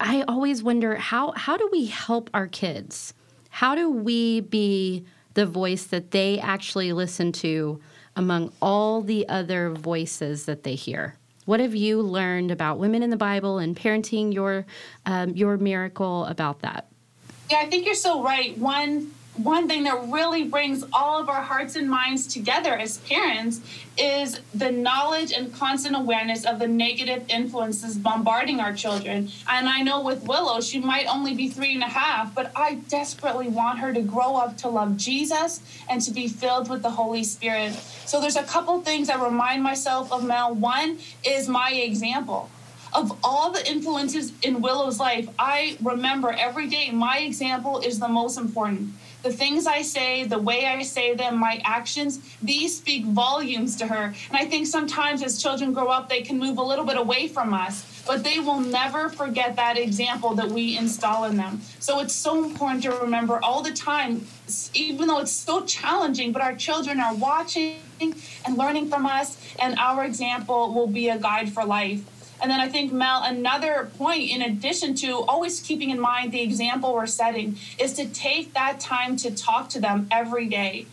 I 0.01 0.23
always 0.23 0.63
wonder 0.63 0.97
how 0.97 1.33
how 1.33 1.57
do 1.57 1.69
we 1.71 1.87
help 1.87 2.31
our 2.35 2.49
kids? 2.49 3.15
How 3.51 3.75
do 3.75 3.91
we 3.91 4.41
be 4.41 5.07
the 5.37 5.47
voice 5.47 5.85
that 5.85 6.11
they 6.11 6.41
actually 6.41 6.93
listen 6.95 7.31
to 7.31 7.79
among 8.17 8.51
all 8.63 9.03
the 9.03 9.29
other 9.29 9.71
voices 9.71 10.47
that 10.47 10.63
they 10.65 10.75
hear. 10.75 11.15
What 11.45 11.61
have 11.61 11.75
you 11.75 12.01
learned 12.01 12.51
about 12.51 12.79
women 12.79 13.03
in 13.03 13.11
the 13.11 13.19
Bible 13.19 13.59
and 13.59 13.77
parenting 13.77 14.33
your 14.33 14.65
um, 15.05 15.37
your 15.37 15.59
miracle 15.59 16.25
about 16.25 16.61
that? 16.63 16.89
Yeah, 17.51 17.59
I 17.59 17.67
think 17.67 17.85
you're 17.85 17.95
so 17.95 18.23
right. 18.23 18.57
One 18.57 19.13
one 19.39 19.69
thing 19.69 19.85
that 19.85 20.09
really 20.09 20.45
brings 20.45 20.85
all 20.93 21.21
of 21.21 21.29
our 21.29 21.43
hearts 21.43 21.77
and 21.77 21.89
minds 21.89 22.27
together 22.27 22.73
as 22.73 22.99
parents 22.99 23.61
is 23.99 24.41
the 24.55 24.71
knowledge 24.71 25.33
and 25.33 25.53
constant 25.55 25.97
awareness 25.97 26.45
of 26.45 26.59
the 26.59 26.69
negative 26.69 27.25
influences 27.29 27.97
bombarding 27.97 28.61
our 28.61 28.73
children. 28.73 29.31
And 29.49 29.69
I 29.69 29.83
know 29.83 30.01
with 30.03 30.23
Willow, 30.25 30.61
she 30.61 30.81
might 30.81 31.07
only 31.07 31.35
be 31.35 31.49
three 31.49 31.75
and 31.75 31.83
a 31.83 31.89
half, 31.89 32.35
but 32.35 32.53
I 32.57 32.77
desperately 32.89 33.49
want 33.49 33.79
her 33.79 33.93
to 33.93 34.01
grow 34.01 34.37
up 34.37 34.57
to 34.59 34.69
love 34.69 34.97
Jesus 34.97 35.61
and 35.89 36.01
to 36.03 36.11
be 36.11 36.29
filled 36.29 36.69
with 36.71 36.83
the 36.83 36.91
Holy 36.91 37.25
Spirit. 37.25 37.73
So 38.07 38.21
there's 38.21 38.37
a 38.37 38.45
couple 38.45 38.81
things 38.81 39.09
I 39.09 39.23
remind 39.23 39.63
myself 39.63 40.13
of 40.13 40.25
now. 40.25 40.53
One 40.53 40.99
is 41.25 41.49
my 41.49 41.73
example 41.73 42.51
of 42.97 43.19
all 43.23 43.51
the 43.51 43.71
influences 43.71 44.33
in 44.43 44.63
Willow's 44.63 44.99
life, 44.99 45.29
I 45.39 45.77
remember 45.83 46.31
every 46.31 46.67
day 46.67 46.91
my 46.91 47.19
example 47.19 47.81
is 47.81 47.99
the 47.99 48.09
most 48.09 48.39
important. 48.39 48.95
The 49.27 49.33
things 49.33 49.67
I 49.67 49.83
say, 49.83 50.23
the 50.23 50.39
way 50.39 50.67
I 50.67 50.85
say 50.85 51.17
them, 51.17 51.37
my 51.41 51.61
actions, 51.65 52.21
these 52.41 52.77
speak 52.77 53.05
volumes 53.07 53.75
to 53.79 53.87
her. 53.89 54.15
And 54.29 54.37
I 54.37 54.45
think 54.45 54.69
sometimes 54.69 55.21
as 55.21 55.43
children 55.43 55.73
grow 55.73 55.89
up, 55.89 56.09
they 56.09 56.23
can 56.23 56.39
move 56.39 56.59
a 56.59 56.63
little 56.63 56.85
bit 56.85 56.97
away 56.97 57.27
from 57.27 57.53
us. 57.53 57.85
but 58.07 58.23
they 58.23 58.39
will 58.39 58.61
never 58.61 59.09
forget 59.09 59.57
that 59.57 59.77
example 59.77 60.35
that 60.35 60.49
we 60.49 60.79
install 60.79 61.25
in 61.25 61.37
them. 61.37 61.61
So 61.81 62.01
it's 62.01 62.15
so 62.15 62.45
important 62.45 62.85
to 62.85 62.93
remember 62.93 63.41
all 63.43 63.63
the 63.63 63.73
time, 63.73 64.27
even 64.75 65.09
though 65.09 65.19
it's 65.19 65.33
so 65.33 65.65
challenging, 65.65 66.33
but 66.33 66.41
our 66.41 66.55
children 66.55 67.01
are 67.01 67.15
watching 67.15 67.77
and 68.01 68.57
learning 68.57 68.89
from 68.89 69.07
us, 69.07 69.39
and 69.59 69.77
our 69.79 70.05
example 70.05 70.73
will 70.73 70.87
be 70.87 71.09
a 71.09 71.19
guide 71.19 71.53
for 71.53 71.65
life. 71.65 72.03
And 72.41 72.51
then 72.51 72.61
I 72.61 72.69
think, 72.69 72.93
Mel, 72.93 73.23
another 73.23 73.91
point, 73.97 74.31
in 74.31 74.43
addition 74.43 74.95
to 74.97 75.21
always 75.21 75.61
keeping 75.61 75.91
in 75.91 75.99
mind 75.99 76.33
the 76.33 76.43
example 76.43 76.95
we're 76.95 77.07
setting, 77.07 77.59
is 77.79 77.95
to 77.95 78.07
take 78.07 78.53
that 78.55 78.79
time 78.79 79.17
to 79.19 79.35
talk 79.35 79.69
to 79.71 79.81
them 79.81 80.09
every 80.11 80.47
day. 80.47 80.87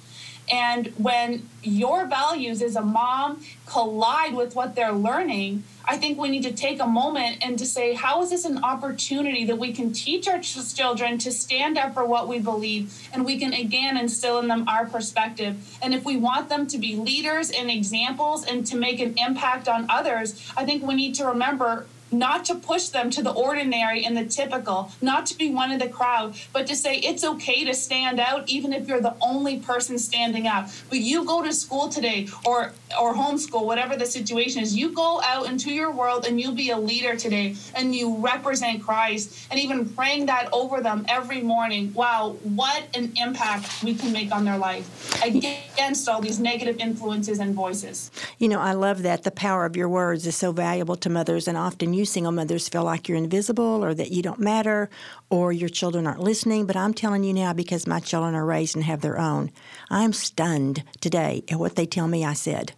And 0.52 0.88
when 0.98 1.50
your 1.62 2.06
values 2.06 2.62
as 2.62 2.76
a 2.76 2.82
mom 2.82 3.44
collide 3.66 4.36
with 4.36 4.56
what 4.56 4.76
they're 4.76 4.92
learning, 4.92 5.64
I 5.86 5.98
think 5.98 6.18
we 6.18 6.30
need 6.30 6.44
to 6.44 6.54
take 6.54 6.80
a 6.80 6.88
moment 6.88 7.46
and 7.46 7.60
to 7.60 7.66
say, 7.66 7.94
how 7.94 8.22
is 8.22 8.30
this 8.30 8.46
an 8.46 8.63
opportunity 8.63 9.46
that 9.46 9.58
we 9.58 9.74
can 9.74 9.92
teach 9.92 10.28
our 10.28 10.40
children 10.40 11.18
to 11.20 11.32
stand 11.32 11.78
up 11.78 11.94
for 11.94 12.06
what 12.06 12.28
we 12.28 12.40
believe 12.40 13.10
and 13.13 13.25
we 13.25 13.38
can 13.38 13.54
again 13.54 13.98
instill 13.98 14.40
in 14.40 14.48
them 14.48 14.68
our 14.68 14.86
perspective? 14.86 15.78
And 15.82 15.94
if 15.94 16.06
we 16.06 16.16
want 16.16 16.48
them 16.48 16.68
to 16.68 16.78
be 16.78 16.96
leaders 16.96 17.52
and 17.52 17.70
examples 17.70 18.46
and 18.46 18.66
to 18.68 18.78
make 18.78 19.00
an 19.00 19.16
impact 19.18 19.68
on 19.68 19.86
others, 19.90 20.52
I 20.56 20.66
think 20.66 20.86
we 20.86 20.96
need 20.96 21.16
to 21.16 21.25
remember 21.25 21.86
not 22.13 22.46
to 22.46 22.55
push 22.55 22.88
them 22.89 23.10
to 23.12 23.24
the 23.24 23.32
ordinary 23.32 24.05
and 24.05 24.15
the 24.15 24.25
typical, 24.25 24.91
not 25.01 25.25
to 25.27 25.38
be 25.38 25.50
one 25.50 25.72
of 25.72 25.79
the 25.79 25.89
crowd, 25.89 26.36
but 26.53 26.67
to 26.67 26.75
say 26.75 26.98
it's 26.98 27.24
okay 27.24 27.65
to 27.65 27.74
stand 27.74 28.20
out 28.20 28.48
even 28.50 28.72
if 28.74 28.88
you're 28.88 29.01
the 29.01 29.15
only 29.22 29.60
person 29.60 29.98
standing 29.98 30.48
up. 30.48 30.70
But 30.89 31.00
you 31.00 31.25
go 31.25 31.43
to 31.43 31.53
school 31.53 31.89
today 31.89 32.27
or 32.46 32.74
or 33.00 33.13
homeschool, 33.13 33.65
whatever 33.65 33.96
the 33.96 34.05
situation 34.05 34.62
is, 34.62 34.75
you 34.75 34.93
go 34.93 35.22
out 35.24 35.48
into 35.48 35.72
your 35.72 35.91
world 35.91 36.25
and 36.25 36.39
you'll 36.39 36.53
be 36.53 36.70
a 36.70 36.77
leader 36.77 37.15
today 37.15 37.55
and 37.75 37.96
you 37.96 38.17
represent 38.17 38.84
Christ 38.84 39.48
and 39.50 39.60
even 39.60 39.89
praying 39.89 40.27
that 40.27 40.50
over 40.53 40.82
them 40.82 41.05
every 41.10 41.41
morning. 41.41 41.93
Wow, 41.93 42.38
what 42.43 42.84
an 42.96 43.13
impact 43.17 43.84
we 43.84 43.96
can 43.96 44.12
make 44.12 44.32
on 44.32 44.46
their 44.46 44.58
life 44.58 45.24
against 45.24 46.08
all 46.08 46.22
these 46.22 46.39
negative 46.39 46.77
influences 46.77 47.39
and 47.39 47.55
voices. 47.55 48.12
You 48.38 48.50
know, 48.50 48.60
I 48.60 48.74
love 48.74 49.03
that 49.03 49.24
the 49.24 49.32
power 49.32 49.65
of 49.65 49.75
your 49.75 49.89
words 49.89 50.27
is 50.27 50.36
so 50.36 50.51
valuable 50.51 50.96
to 50.98 51.10
mothers 51.10 51.48
and 51.48 51.58
often 51.58 51.93
you 51.93 52.03
you 52.04 52.06
single 52.06 52.34
mothers 52.34 52.68
feel 52.68 52.84
like 52.84 53.08
you're 53.08 53.18
invisible 53.18 53.84
or 53.84 53.94
that 53.94 54.12
you 54.12 54.22
don't 54.22 54.40
matter 54.40 54.90
or 55.30 55.54
your 55.54 55.70
children 55.70 56.06
aren't 56.06 56.20
listening. 56.20 56.66
But 56.66 56.76
I'm 56.76 56.94
telling 56.94 57.24
you 57.24 57.34
now 57.34 57.54
because 57.54 57.88
my 57.88 58.02
children 58.02 58.36
are 58.36 58.46
raised 58.46 58.76
and 58.76 58.84
have 58.84 59.00
their 59.00 59.18
own. 59.18 59.52
I'm 59.90 60.12
stunned 60.12 60.84
today 61.00 61.44
at 61.50 61.60
what 61.60 61.78
they 61.78 61.86
tell 61.86 62.10
me 62.10 62.26
I 62.26 62.34
said 62.34 62.74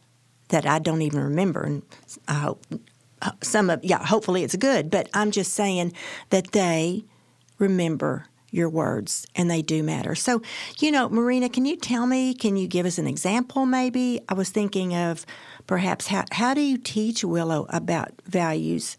that 0.49 0.67
I 0.67 0.77
don't 0.77 1.01
even 1.01 1.21
remember. 1.21 1.63
And 1.63 1.81
I 2.27 2.35
hope 2.35 2.63
uh, 3.23 3.31
some 3.41 3.71
of, 3.71 3.83
yeah, 3.83 4.05
hopefully 4.05 4.43
it's 4.43 4.55
good. 4.55 4.91
But 4.91 5.09
I'm 5.11 5.31
just 5.31 5.53
saying 5.53 5.93
that 6.29 6.51
they 6.51 7.03
remember 7.57 8.27
your 8.51 8.69
words 8.69 9.25
and 9.35 9.49
they 9.49 9.63
do 9.63 9.81
matter. 9.81 10.13
So, 10.13 10.43
you 10.79 10.91
know, 10.91 11.09
Marina, 11.09 11.49
can 11.49 11.65
you 11.65 11.75
tell 11.75 12.05
me, 12.05 12.35
can 12.35 12.55
you 12.57 12.67
give 12.67 12.85
us 12.85 12.99
an 12.99 13.07
example 13.07 13.65
maybe? 13.65 14.21
I 14.29 14.35
was 14.35 14.49
thinking 14.49 14.93
of 14.95 15.25
perhaps 15.65 16.07
how, 16.07 16.25
how 16.31 16.53
do 16.53 16.61
you 16.61 16.77
teach 16.77 17.23
Willow 17.23 17.65
about 17.69 18.11
values 18.25 18.97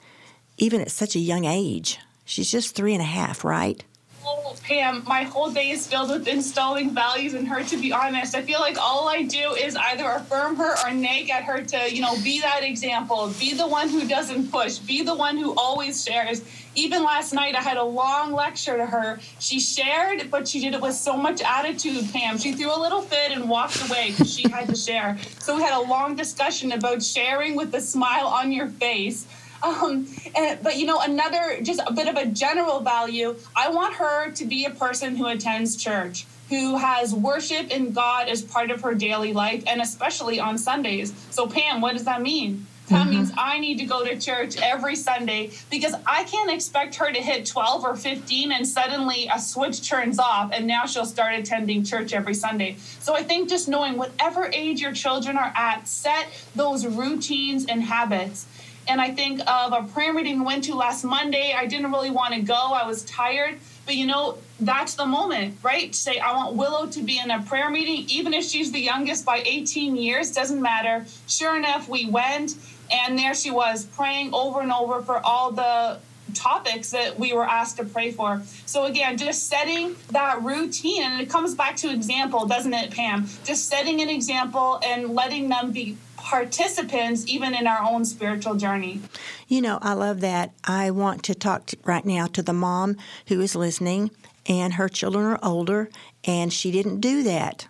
even 0.59 0.81
at 0.81 0.91
such 0.91 1.15
a 1.15 1.21
young 1.21 1.45
age. 1.45 1.99
She's 2.25 2.51
just 2.51 2.75
three 2.75 2.93
and 2.93 3.03
a 3.03 3.07
half, 3.07 3.45
right? 3.45 3.85
Oh, 4.29 4.57
Pam, 4.65 5.05
my 5.07 5.23
whole 5.23 5.53
day 5.53 5.71
is 5.71 5.87
filled 5.87 6.11
with 6.11 6.27
installing 6.27 6.93
values 6.93 7.35
in 7.35 7.47
her, 7.47 7.63
to 7.63 7.77
be 7.77 7.93
honest. 7.93 8.35
I 8.35 8.43
feel 8.43 8.59
like 8.59 8.77
all 8.77 9.09
I 9.09 9.23
do 9.23 9.53
is 9.53 9.77
either 9.77 10.05
affirm 10.05 10.57
her 10.57 10.75
or 10.85 10.93
nag 10.93 11.31
at 11.31 11.45
her 11.45 11.63
to, 11.63 11.95
you 11.95 12.03
know, 12.03 12.17
be 12.25 12.41
that 12.41 12.65
example, 12.65 13.33
be 13.39 13.55
the 13.55 13.69
one 13.69 13.89
who 13.89 14.09
doesn't 14.09 14.51
push, 14.51 14.79
be 14.79 15.03
the 15.03 15.15
one 15.15 15.37
who 15.37 15.55
always 15.55 16.05
shares. 16.05 16.43
Even 16.75 17.05
last 17.05 17.33
night, 17.33 17.55
I 17.55 17.63
had 17.63 17.77
a 17.77 17.85
long 17.85 18.33
lecture 18.33 18.77
to 18.77 18.85
her. 18.85 19.21
She 19.39 19.61
shared, 19.61 20.29
but 20.29 20.49
she 20.49 20.61
did 20.61 20.75
it 20.75 20.81
with 20.81 20.95
so 20.95 21.17
much 21.17 21.41
attitude, 21.43 22.13
Pam. 22.13 22.37
She 22.37 22.53
threw 22.53 22.75
a 22.75 22.81
little 22.81 23.03
fit 23.03 23.31
and 23.31 23.49
walked 23.49 23.89
away 23.89 24.11
because 24.11 24.35
she 24.35 24.49
had 24.49 24.67
to 24.69 24.75
share. 24.75 25.17
So 25.39 25.55
we 25.57 25.63
had 25.63 25.73
a 25.73 25.89
long 25.89 26.17
discussion 26.17 26.73
about 26.73 27.01
sharing 27.01 27.55
with 27.55 27.73
a 27.75 27.81
smile 27.81 28.27
on 28.27 28.51
your 28.51 28.67
face. 28.67 29.27
Um, 29.67 30.07
and, 30.37 30.63
but 30.63 30.77
you 30.77 30.87
know, 30.87 31.01
another 31.01 31.59
just 31.63 31.81
a 31.87 31.93
bit 31.93 32.07
of 32.09 32.17
a 32.17 32.27
general 32.27 32.81
value. 32.81 33.37
I 33.55 33.69
want 33.69 33.95
her 33.95 34.31
to 34.31 34.45
be 34.45 34.65
a 34.65 34.71
person 34.71 35.17
who 35.17 35.27
attends 35.27 35.77
church, 35.77 36.25
who 36.51 36.77
has 36.77 37.13
worship 37.15 37.71
in 37.71 37.93
God 37.93 38.29
as 38.29 38.43
part 38.43 38.71
of 38.71 38.83
her 38.83 38.95
daily 38.95 39.33
life, 39.33 39.65
and 39.67 39.81
especially 39.81 40.39
on 40.39 40.57
Sundays. 40.57 41.13
So, 41.31 41.47
Pam, 41.47 41.81
what 41.81 41.95
does 41.95 42.05
that 42.05 42.23
mean? 42.23 42.67
That 42.89 43.03
mm-hmm. 43.03 43.11
means 43.11 43.33
I 43.37 43.59
need 43.59 43.79
to 43.79 43.85
go 43.85 44.05
to 44.05 44.17
church 44.19 44.57
every 44.63 44.95
Sunday 44.95 45.51
because 45.71 45.95
I 46.07 46.25
can't 46.25 46.51
expect 46.51 46.95
her 46.97 47.13
to 47.13 47.21
hit 47.21 47.47
12 47.47 47.85
or 47.85 47.97
15 47.97 48.53
and 48.53 48.67
suddenly 48.67 49.29
a 49.35 49.41
switch 49.41 49.89
turns 49.89 50.19
off 50.19 50.53
and 50.53 50.67
now 50.67 50.87
she'll 50.87 51.07
start 51.07 51.35
attending 51.35 51.83
church 51.83 52.13
every 52.13 52.35
Sunday. 52.35 52.77
So 53.01 53.17
I 53.17 53.25
think 53.25 53.49
just 53.49 53.69
knowing 53.69 53.97
whatever 53.97 54.49
age 54.53 54.81
your 54.81 54.93
children 54.93 55.37
are 55.37 55.53
at, 55.57 55.89
set 55.89 56.29
those 56.55 56.87
routines 56.87 57.67
and 57.67 57.83
habits 57.83 58.47
and 58.89 59.01
I 59.01 59.11
think 59.11 59.41
of 59.49 59.73
a 59.73 59.83
prayer 59.93 60.13
meeting 60.13 60.41
we 60.41 60.47
went 60.47 60.65
to 60.65 60.75
last 60.75 61.05
Monday. 61.05 61.55
I 61.57 61.67
didn't 61.67 61.91
really 61.91 62.11
want 62.11 62.35
to 62.35 62.41
go, 62.41 62.55
I 62.55 62.87
was 62.87 63.05
tired. 63.05 63.59
But 63.85 63.95
you 63.95 64.07
know, 64.07 64.39
that's 64.59 64.95
the 64.95 65.07
moment, 65.07 65.59
right? 65.63 65.93
To 65.93 65.99
say, 65.99 66.19
I 66.19 66.35
want 66.35 66.57
Willow 66.57 66.87
to 66.87 67.03
be 67.03 67.19
in 67.19 67.31
a 67.31 67.43
prayer 67.43 67.71
meeting, 67.71 68.07
even 68.09 68.35
if 68.35 68.45
she's 68.45 68.73
the 68.73 68.81
youngest 68.81 69.25
by 69.25 69.39
18 69.39 69.97
years, 69.97 70.33
doesn't 70.33 70.61
matter. 70.61 71.07
Sure 71.29 71.57
enough, 71.57 71.89
we 71.89 72.07
went, 72.07 72.57
and 72.91 73.19
there 73.19 73.35
she 73.35 73.51
was 73.51 73.85
praying 73.85 74.35
over 74.35 74.61
and 74.61 74.73
over 74.73 75.03
for 75.03 75.25
all 75.25 75.53
the 75.53 75.99
topics 76.35 76.91
that 76.91 77.19
we 77.19 77.33
were 77.33 77.45
asked 77.45 77.77
to 77.79 77.85
pray 77.85 78.11
for. 78.11 78.43
So 78.67 78.85
again, 78.85 79.17
just 79.17 79.49
setting 79.49 79.97
that 80.11 80.43
routine, 80.43 81.03
and 81.03 81.21
it 81.21 81.31
comes 81.31 81.55
back 81.55 81.77
to 81.77 81.91
example, 81.91 82.47
doesn't 82.47 82.75
it, 82.75 82.91
Pam? 82.91 83.27
Just 83.45 83.69
setting 83.69 84.03
an 84.03 84.09
example 84.09 84.81
and 84.85 85.15
letting 85.15 85.49
them 85.49 85.73
be 85.73 85.97
participants 86.27 87.25
even 87.29 87.55
in 87.55 87.69
our 87.69 87.81
own 87.89 88.05
spiritual 88.05 88.57
journey. 88.57 89.01
You 89.47 89.63
know, 89.63 89.79
I 89.81 89.93
love 89.93 90.21
that. 90.23 90.53
I 90.65 90.91
want 90.91 91.23
to 91.25 91.37
talk 91.37 91.67
to, 91.67 91.77
right 91.85 92.05
now 92.05 92.27
to 92.27 92.43
the 92.43 92.53
mom 92.53 92.97
who 93.29 93.41
is 93.41 93.55
listening, 93.55 94.11
and 94.45 94.75
her 94.75 94.89
children 94.89 95.25
are 95.25 95.39
older, 95.41 95.89
and 96.25 96.53
she 96.53 96.73
didn't 96.73 97.01
do 97.01 97.23
that, 97.23 97.69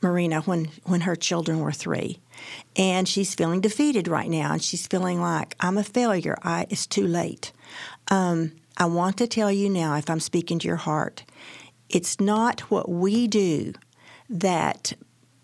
Marina, 0.00 0.40
when, 0.40 0.70
when 0.84 1.02
her 1.02 1.14
children 1.14 1.60
were 1.60 1.72
three. 1.72 2.18
And 2.74 3.06
she's 3.06 3.34
feeling 3.34 3.60
defeated 3.60 4.08
right 4.08 4.30
now, 4.30 4.54
and 4.54 4.62
she's 4.62 4.86
feeling 4.86 5.20
like, 5.20 5.54
I'm 5.60 5.76
a 5.76 5.84
failure. 5.84 6.38
I, 6.42 6.66
it's 6.70 6.86
too 6.86 7.06
late. 7.06 7.52
Um, 8.10 8.52
I 8.78 8.86
want 8.86 9.18
to 9.18 9.26
tell 9.26 9.52
you 9.52 9.68
now, 9.68 9.96
if 9.96 10.08
I'm 10.08 10.20
speaking 10.20 10.58
to 10.60 10.66
your 10.66 10.76
heart, 10.76 11.24
it's 11.90 12.18
not 12.18 12.60
what 12.70 12.88
we 12.88 13.26
do 13.26 13.74
that 14.30 14.94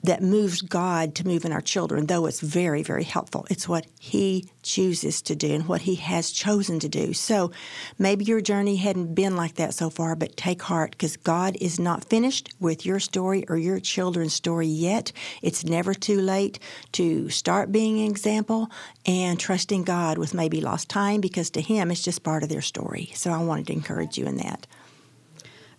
that 0.02 0.22
moves 0.22 0.62
God 0.62 1.14
to 1.16 1.26
move 1.26 1.44
in 1.44 1.52
our 1.52 1.60
children, 1.60 2.06
though 2.06 2.26
it's 2.26 2.40
very, 2.40 2.82
very 2.82 3.04
helpful. 3.04 3.46
It's 3.50 3.68
what 3.68 3.86
He 3.98 4.48
chooses 4.62 5.20
to 5.22 5.34
do 5.34 5.54
and 5.54 5.68
what 5.68 5.82
He 5.82 5.96
has 5.96 6.30
chosen 6.30 6.78
to 6.80 6.88
do. 6.88 7.12
So 7.12 7.50
maybe 7.98 8.24
your 8.24 8.40
journey 8.40 8.76
hadn't 8.76 9.14
been 9.14 9.36
like 9.36 9.54
that 9.54 9.74
so 9.74 9.90
far, 9.90 10.14
but 10.14 10.36
take 10.36 10.62
heart 10.62 10.92
because 10.92 11.16
God 11.16 11.56
is 11.60 11.80
not 11.80 12.04
finished 12.04 12.54
with 12.60 12.86
your 12.86 13.00
story 13.00 13.44
or 13.48 13.56
your 13.56 13.80
children's 13.80 14.34
story 14.34 14.68
yet. 14.68 15.12
It's 15.42 15.64
never 15.64 15.94
too 15.94 16.20
late 16.20 16.58
to 16.92 17.28
start 17.30 17.72
being 17.72 17.98
an 18.00 18.10
example 18.10 18.70
and 19.04 19.40
trusting 19.40 19.84
God 19.84 20.18
with 20.18 20.34
maybe 20.34 20.60
lost 20.60 20.88
time 20.88 21.20
because 21.20 21.50
to 21.50 21.60
Him 21.60 21.90
it's 21.90 22.02
just 22.02 22.22
part 22.22 22.42
of 22.42 22.48
their 22.48 22.62
story. 22.62 23.10
So 23.14 23.32
I 23.32 23.42
wanted 23.42 23.66
to 23.68 23.72
encourage 23.72 24.18
you 24.18 24.26
in 24.26 24.36
that. 24.36 24.66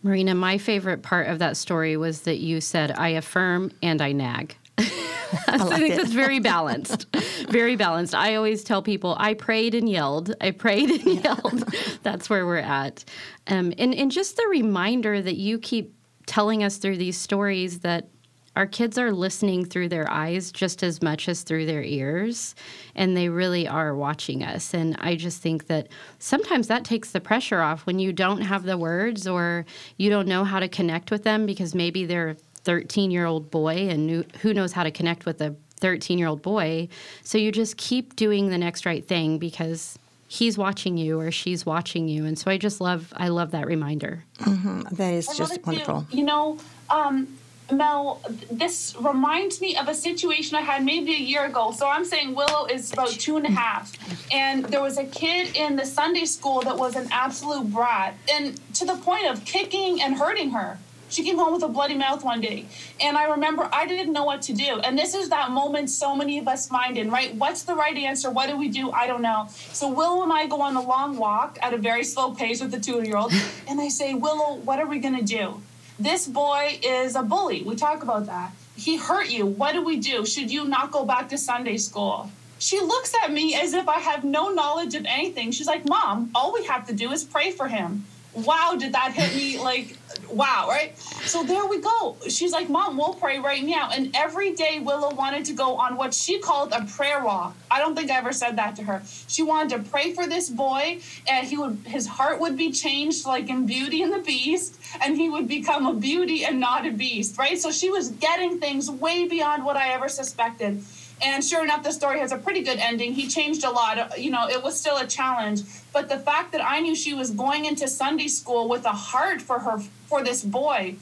Marina, 0.03 0.35
my 0.35 0.57
favorite 0.57 1.01
part 1.01 1.27
of 1.27 1.39
that 1.39 1.57
story 1.57 1.97
was 1.97 2.21
that 2.21 2.37
you 2.37 2.61
said, 2.61 2.91
I 2.91 3.09
affirm 3.09 3.71
and 3.81 4.01
I 4.01 4.11
nag. 4.11 4.55
I, 4.77 5.57
like 5.57 5.71
I, 5.71 5.79
think 5.79 5.93
it. 5.93 5.97
that's 5.97 6.11
very 6.11 6.39
balanced. 6.39 7.07
very 7.49 7.75
balanced. 7.75 8.13
I 8.15 8.35
always 8.35 8.63
tell 8.63 8.81
people 8.81 9.15
I 9.19 9.33
prayed 9.33 9.75
and 9.75 9.89
yelled. 9.89 10.33
I 10.39 10.51
prayed 10.51 10.89
and 10.89 11.23
yelled. 11.23 11.63
that's 12.03 12.29
where 12.29 12.45
we're 12.45 12.57
at. 12.57 13.03
Um, 13.47 13.73
and, 13.77 13.93
and 13.93 14.11
just 14.11 14.37
the 14.37 14.47
reminder 14.49 15.21
that 15.21 15.35
you 15.35 15.59
keep 15.59 15.93
telling 16.25 16.63
us 16.63 16.77
through 16.77 16.97
these 16.97 17.17
stories 17.17 17.79
that 17.79 18.09
our 18.57 18.65
kids 18.65 18.97
are 18.97 19.11
listening 19.11 19.65
through 19.65 19.87
their 19.87 20.09
eyes 20.09 20.51
just 20.51 20.81
as 20.81 20.99
much 21.03 21.29
as 21.29 21.43
through 21.43 21.67
their 21.67 21.83
ears, 21.83 22.55
and 22.95 23.15
they 23.15 23.29
really 23.29 23.67
are 23.67 23.95
watching 23.95 24.43
us. 24.43 24.73
And 24.73 24.95
I 24.99 25.15
just 25.15 25.43
think 25.43 25.67
that 25.67 25.89
sometimes 26.17 26.67
that 26.67 26.83
takes 26.83 27.11
the 27.11 27.21
pressure 27.21 27.61
off 27.61 27.85
when 27.85 27.99
you 27.99 28.11
don't 28.11 28.41
have 28.41 28.63
the 28.63 28.75
words 28.75 29.27
or 29.27 29.63
you 29.97 30.09
don't 30.09 30.27
know 30.27 30.43
how 30.43 30.59
to 30.59 30.67
connect 30.67 31.11
with 31.11 31.21
them 31.21 31.45
because 31.45 31.75
maybe 31.75 32.03
they're 32.03 32.29
a 32.29 32.33
13 32.33 33.11
year 33.11 33.27
old 33.27 33.51
boy 33.51 33.89
and 33.89 34.25
who 34.41 34.55
knows 34.55 34.73
how 34.73 34.83
to 34.83 34.89
connect 34.89 35.27
with 35.27 35.39
a 35.39 35.55
13 35.75 36.17
year 36.17 36.27
old 36.27 36.41
boy. 36.41 36.87
So 37.21 37.37
you 37.37 37.51
just 37.51 37.77
keep 37.77 38.15
doing 38.15 38.49
the 38.49 38.57
next 38.57 38.87
right 38.87 39.07
thing 39.07 39.37
because 39.37 39.99
he's 40.27 40.57
watching 40.57 40.97
you 40.97 41.19
or 41.19 41.29
she's 41.29 41.65
watching 41.65 42.09
you 42.09 42.25
and 42.25 42.37
so 42.37 42.51
i 42.51 42.57
just 42.57 42.81
love 42.81 43.13
i 43.15 43.29
love 43.29 43.51
that 43.51 43.65
reminder 43.65 44.25
mm-hmm. 44.39 44.81
that 44.91 45.13
is 45.13 45.25
just 45.37 45.65
wonderful 45.65 46.05
you 46.11 46.21
know 46.21 46.57
um, 46.89 47.25
Mel, 47.71 48.21
this 48.49 48.95
reminds 48.99 49.59
me 49.59 49.75
of 49.75 49.87
a 49.87 49.93
situation 49.93 50.55
I 50.55 50.61
had 50.61 50.85
maybe 50.85 51.13
a 51.13 51.19
year 51.19 51.45
ago. 51.45 51.71
So 51.71 51.87
I'm 51.87 52.05
saying 52.05 52.33
Willow 52.33 52.65
is 52.65 52.93
about 52.93 53.09
two 53.09 53.37
and 53.37 53.45
a 53.45 53.51
half. 53.51 53.93
And 54.31 54.65
there 54.65 54.81
was 54.81 54.97
a 54.97 55.05
kid 55.05 55.55
in 55.55 55.75
the 55.75 55.85
Sunday 55.85 56.25
school 56.25 56.61
that 56.61 56.77
was 56.77 56.95
an 56.95 57.07
absolute 57.11 57.71
brat, 57.71 58.15
and 58.31 58.59
to 58.75 58.85
the 58.85 58.95
point 58.95 59.27
of 59.27 59.43
kicking 59.45 60.01
and 60.01 60.15
hurting 60.15 60.51
her. 60.51 60.79
She 61.09 61.23
came 61.23 61.37
home 61.37 61.53
with 61.53 61.63
a 61.63 61.69
bloody 61.69 61.95
mouth 61.95 62.23
one 62.23 62.41
day. 62.41 62.65
And 62.99 63.17
I 63.17 63.29
remember 63.29 63.69
I 63.71 63.85
didn't 63.87 64.11
know 64.11 64.25
what 64.25 64.41
to 64.43 64.53
do. 64.53 64.81
And 64.83 64.97
this 64.99 65.15
is 65.15 65.29
that 65.29 65.51
moment 65.51 65.89
so 65.89 66.13
many 66.13 66.37
of 66.37 66.49
us 66.49 66.67
find 66.67 66.97
in, 66.97 67.09
right? 67.09 67.33
What's 67.35 67.63
the 67.63 67.75
right 67.75 67.95
answer? 67.95 68.29
What 68.29 68.49
do 68.49 68.57
we 68.57 68.67
do? 68.67 68.91
I 68.91 69.07
don't 69.07 69.21
know. 69.21 69.47
So 69.71 69.89
Willow 69.89 70.23
and 70.23 70.33
I 70.33 70.47
go 70.47 70.61
on 70.61 70.75
a 70.75 70.81
long 70.81 71.17
walk 71.17 71.57
at 71.61 71.73
a 71.73 71.77
very 71.77 72.03
slow 72.03 72.31
pace 72.31 72.61
with 72.61 72.71
the 72.71 72.79
two 72.79 73.01
year 73.03 73.15
old. 73.15 73.31
And 73.69 73.79
I 73.79 73.87
say, 73.87 74.15
Willow, 74.15 74.55
what 74.55 74.79
are 74.79 74.85
we 74.85 74.99
going 74.99 75.17
to 75.17 75.23
do? 75.23 75.61
This 75.99 76.27
boy 76.27 76.79
is 76.83 77.15
a 77.15 77.23
bully. 77.23 77.63
We 77.63 77.75
talk 77.75 78.03
about 78.03 78.27
that. 78.27 78.51
He 78.75 78.97
hurt 78.97 79.31
you. 79.31 79.47
What 79.47 79.73
do 79.73 79.83
we 79.83 79.97
do? 79.97 80.25
Should 80.27 80.51
you 80.51 80.65
not 80.65 80.91
go 80.91 81.05
back 81.05 81.29
to 81.29 81.37
Sunday 81.39 81.77
school? 81.77 82.29
She 82.59 82.79
looks 82.79 83.13
at 83.23 83.31
me 83.31 83.55
as 83.55 83.73
if 83.73 83.87
I 83.89 83.99
have 83.99 84.23
no 84.23 84.49
knowledge 84.49 84.93
of 84.93 85.05
anything. 85.05 85.51
She's 85.51 85.65
like, 85.65 85.87
Mom, 85.87 86.29
all 86.35 86.53
we 86.53 86.65
have 86.65 86.85
to 86.87 86.93
do 86.93 87.11
is 87.11 87.23
pray 87.23 87.51
for 87.51 87.67
him 87.67 88.05
wow, 88.45 88.75
did 88.77 88.93
that 88.93 89.13
hit 89.13 89.35
me 89.35 89.59
like, 89.59 89.97
wow, 90.29 90.65
right? 90.67 90.97
So 90.97 91.43
there 91.43 91.65
we 91.65 91.79
go. 91.81 92.17
She's 92.29 92.51
like, 92.51 92.69
Mom, 92.69 92.97
we'll 92.97 93.13
pray 93.13 93.39
right 93.39 93.63
now. 93.63 93.89
And 93.91 94.15
every 94.15 94.53
day, 94.53 94.79
Willow 94.79 95.13
wanted 95.13 95.45
to 95.45 95.53
go 95.53 95.75
on 95.77 95.97
what 95.97 96.13
she 96.13 96.39
called 96.39 96.71
a 96.71 96.85
prayer 96.85 97.23
walk. 97.23 97.55
I 97.69 97.79
don't 97.79 97.95
think 97.95 98.11
I 98.11 98.17
ever 98.17 98.31
said 98.31 98.57
that 98.57 98.75
to 98.77 98.83
her. 98.83 99.01
She 99.27 99.43
wanted 99.43 99.77
to 99.77 99.89
pray 99.89 100.13
for 100.13 100.27
this 100.27 100.49
boy, 100.49 100.99
and 101.27 101.47
he 101.47 101.57
would 101.57 101.79
his 101.85 102.07
heart 102.07 102.39
would 102.39 102.57
be 102.57 102.71
changed, 102.71 103.25
like 103.25 103.49
in 103.49 103.65
Beauty 103.65 104.01
and 104.01 104.13
the 104.13 104.19
Beast, 104.19 104.79
and 105.01 105.17
he 105.17 105.29
would 105.29 105.47
become 105.47 105.85
a 105.85 105.93
beauty 105.93 106.45
and 106.45 106.59
not 106.59 106.85
a 106.85 106.91
beast, 106.91 107.37
right? 107.37 107.57
So 107.59 107.71
she 107.71 107.89
was 107.89 108.09
getting 108.09 108.59
things 108.59 108.89
way 108.89 109.27
beyond 109.27 109.65
what 109.65 109.75
I 109.77 109.89
ever 109.89 110.09
suspected. 110.09 110.83
And 111.21 111.43
sure 111.43 111.63
enough, 111.63 111.83
the 111.83 111.91
story 111.91 112.19
has 112.19 112.31
a 112.31 112.37
pretty 112.37 112.61
good 112.61 112.77
ending. 112.77 113.13
He 113.13 113.27
changed 113.27 113.63
a 113.63 113.71
lot. 113.71 114.19
You 114.19 114.31
know, 114.31 114.47
it 114.47 114.61
was 114.61 114.79
still 114.79 114.97
a 114.97 115.07
challenge. 115.07 115.61
But 115.91 116.09
the 116.09 116.19
fact 116.19 116.51
that 116.51 116.63
I 116.63 116.79
knew 116.79 116.95
she 116.95 117.13
was 117.13 117.31
going 117.31 117.65
into 117.65 117.87
Sunday 117.87 118.27
school 118.27 118.69
with 118.69 118.85
a 118.85 118.91
heart 118.91 119.41
for 119.41 119.59
her, 119.59 119.79
for 120.07 120.23
this 120.23 120.43
boy, 120.43 120.95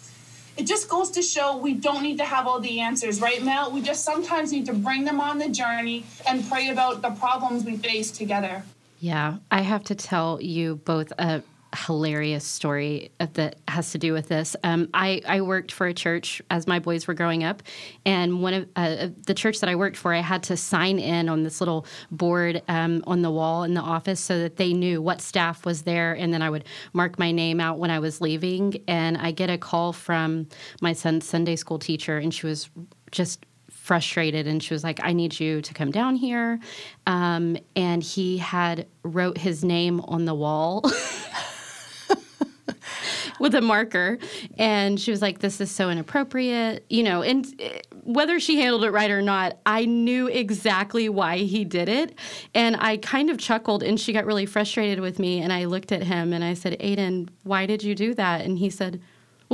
it 0.57 0.65
just 0.65 0.87
goes 0.87 1.11
to 1.11 1.21
show 1.21 1.57
we 1.57 1.73
don't 1.73 2.01
need 2.01 2.17
to 2.17 2.23
have 2.23 2.47
all 2.47 2.61
the 2.61 2.79
answers, 2.79 3.19
right, 3.19 3.43
Mel? 3.43 3.71
We 3.71 3.81
just 3.81 4.05
sometimes 4.05 4.53
need 4.53 4.65
to 4.67 4.73
bring 4.73 5.03
them 5.03 5.19
on 5.19 5.37
the 5.37 5.49
journey 5.49 6.05
and 6.27 6.47
pray 6.47 6.69
about 6.69 7.01
the 7.01 7.09
problems 7.09 7.65
we 7.65 7.75
face 7.75 8.11
together. 8.11 8.63
Yeah, 8.99 9.37
I 9.51 9.61
have 9.61 9.83
to 9.85 9.95
tell 9.95 10.41
you 10.41 10.77
both 10.77 11.11
a 11.19 11.43
hilarious 11.75 12.43
story 12.43 13.11
that 13.19 13.57
has 13.67 13.91
to 13.91 13.97
do 13.97 14.13
with 14.13 14.27
this. 14.27 14.55
Um, 14.63 14.89
I, 14.93 15.21
I, 15.27 15.41
worked 15.41 15.71
for 15.71 15.87
a 15.87 15.93
church 15.93 16.41
as 16.49 16.67
my 16.67 16.79
boys 16.79 17.07
were 17.07 17.13
growing 17.13 17.43
up, 17.43 17.61
and 18.05 18.41
one 18.41 18.53
of 18.53 18.67
uh, 18.75 19.09
the 19.25 19.33
church 19.33 19.59
that 19.59 19.69
I 19.69 19.75
worked 19.75 19.97
for, 19.97 20.13
I 20.13 20.21
had 20.21 20.43
to 20.43 20.57
sign 20.57 20.99
in 20.99 21.29
on 21.29 21.43
this 21.43 21.61
little 21.61 21.85
board 22.11 22.61
um, 22.67 23.03
on 23.05 23.21
the 23.21 23.31
wall 23.31 23.63
in 23.63 23.73
the 23.73 23.81
office 23.81 24.19
so 24.19 24.39
that 24.39 24.55
they 24.55 24.73
knew 24.73 25.01
what 25.01 25.21
staff 25.21 25.65
was 25.65 25.83
there, 25.83 26.13
and 26.13 26.33
then 26.33 26.41
I 26.41 26.49
would 26.49 26.65
mark 26.93 27.19
my 27.19 27.31
name 27.31 27.59
out 27.59 27.77
when 27.77 27.91
I 27.91 27.99
was 27.99 28.21
leaving. 28.21 28.81
And 28.87 29.17
I 29.17 29.31
get 29.31 29.49
a 29.49 29.57
call 29.57 29.93
from 29.93 30.47
my 30.81 30.93
son's 30.93 31.27
Sunday 31.27 31.55
school 31.55 31.79
teacher, 31.79 32.17
and 32.17 32.33
she 32.33 32.47
was 32.47 32.69
just 33.11 33.45
frustrated 33.85 34.47
and 34.47 34.63
she 34.63 34.73
was 34.73 34.83
like 34.83 34.99
i 35.03 35.13
need 35.13 35.39
you 35.39 35.61
to 35.61 35.71
come 35.71 35.91
down 35.91 36.15
here 36.15 36.59
um, 37.05 37.55
and 37.75 38.01
he 38.01 38.39
had 38.39 38.87
wrote 39.03 39.37
his 39.37 39.63
name 39.63 39.99
on 40.01 40.25
the 40.25 40.33
wall 40.33 40.83
with 43.45 43.53
a 43.53 43.61
marker. 43.61 44.17
And 44.57 44.99
she 44.99 45.11
was 45.11 45.21
like, 45.21 45.37
This 45.37 45.61
is 45.61 45.69
so 45.69 45.91
inappropriate, 45.91 46.83
you 46.89 47.03
know, 47.03 47.21
and 47.21 47.45
eh, 47.59 47.79
whether 48.03 48.39
she 48.39 48.59
handled 48.59 48.83
it 48.83 48.89
right 48.89 49.11
or 49.11 49.21
not, 49.21 49.59
I 49.67 49.85
knew 49.85 50.27
exactly 50.27 51.09
why 51.09 51.37
he 51.37 51.63
did 51.63 51.87
it. 51.87 52.17
And 52.55 52.75
I 52.79 52.97
kind 52.97 53.29
of 53.29 53.37
chuckled 53.37 53.83
and 53.83 53.99
she 53.99 54.13
got 54.13 54.25
really 54.25 54.47
frustrated 54.47 54.99
with 54.99 55.19
me. 55.19 55.41
And 55.41 55.53
I 55.53 55.65
looked 55.65 55.91
at 55.91 56.01
him 56.01 56.33
and 56.33 56.43
I 56.43 56.55
said, 56.55 56.79
Aiden, 56.79 57.29
why 57.43 57.67
did 57.67 57.83
you 57.83 57.93
do 57.93 58.15
that? 58.15 58.41
And 58.41 58.57
he 58.57 58.71
said, 58.71 58.99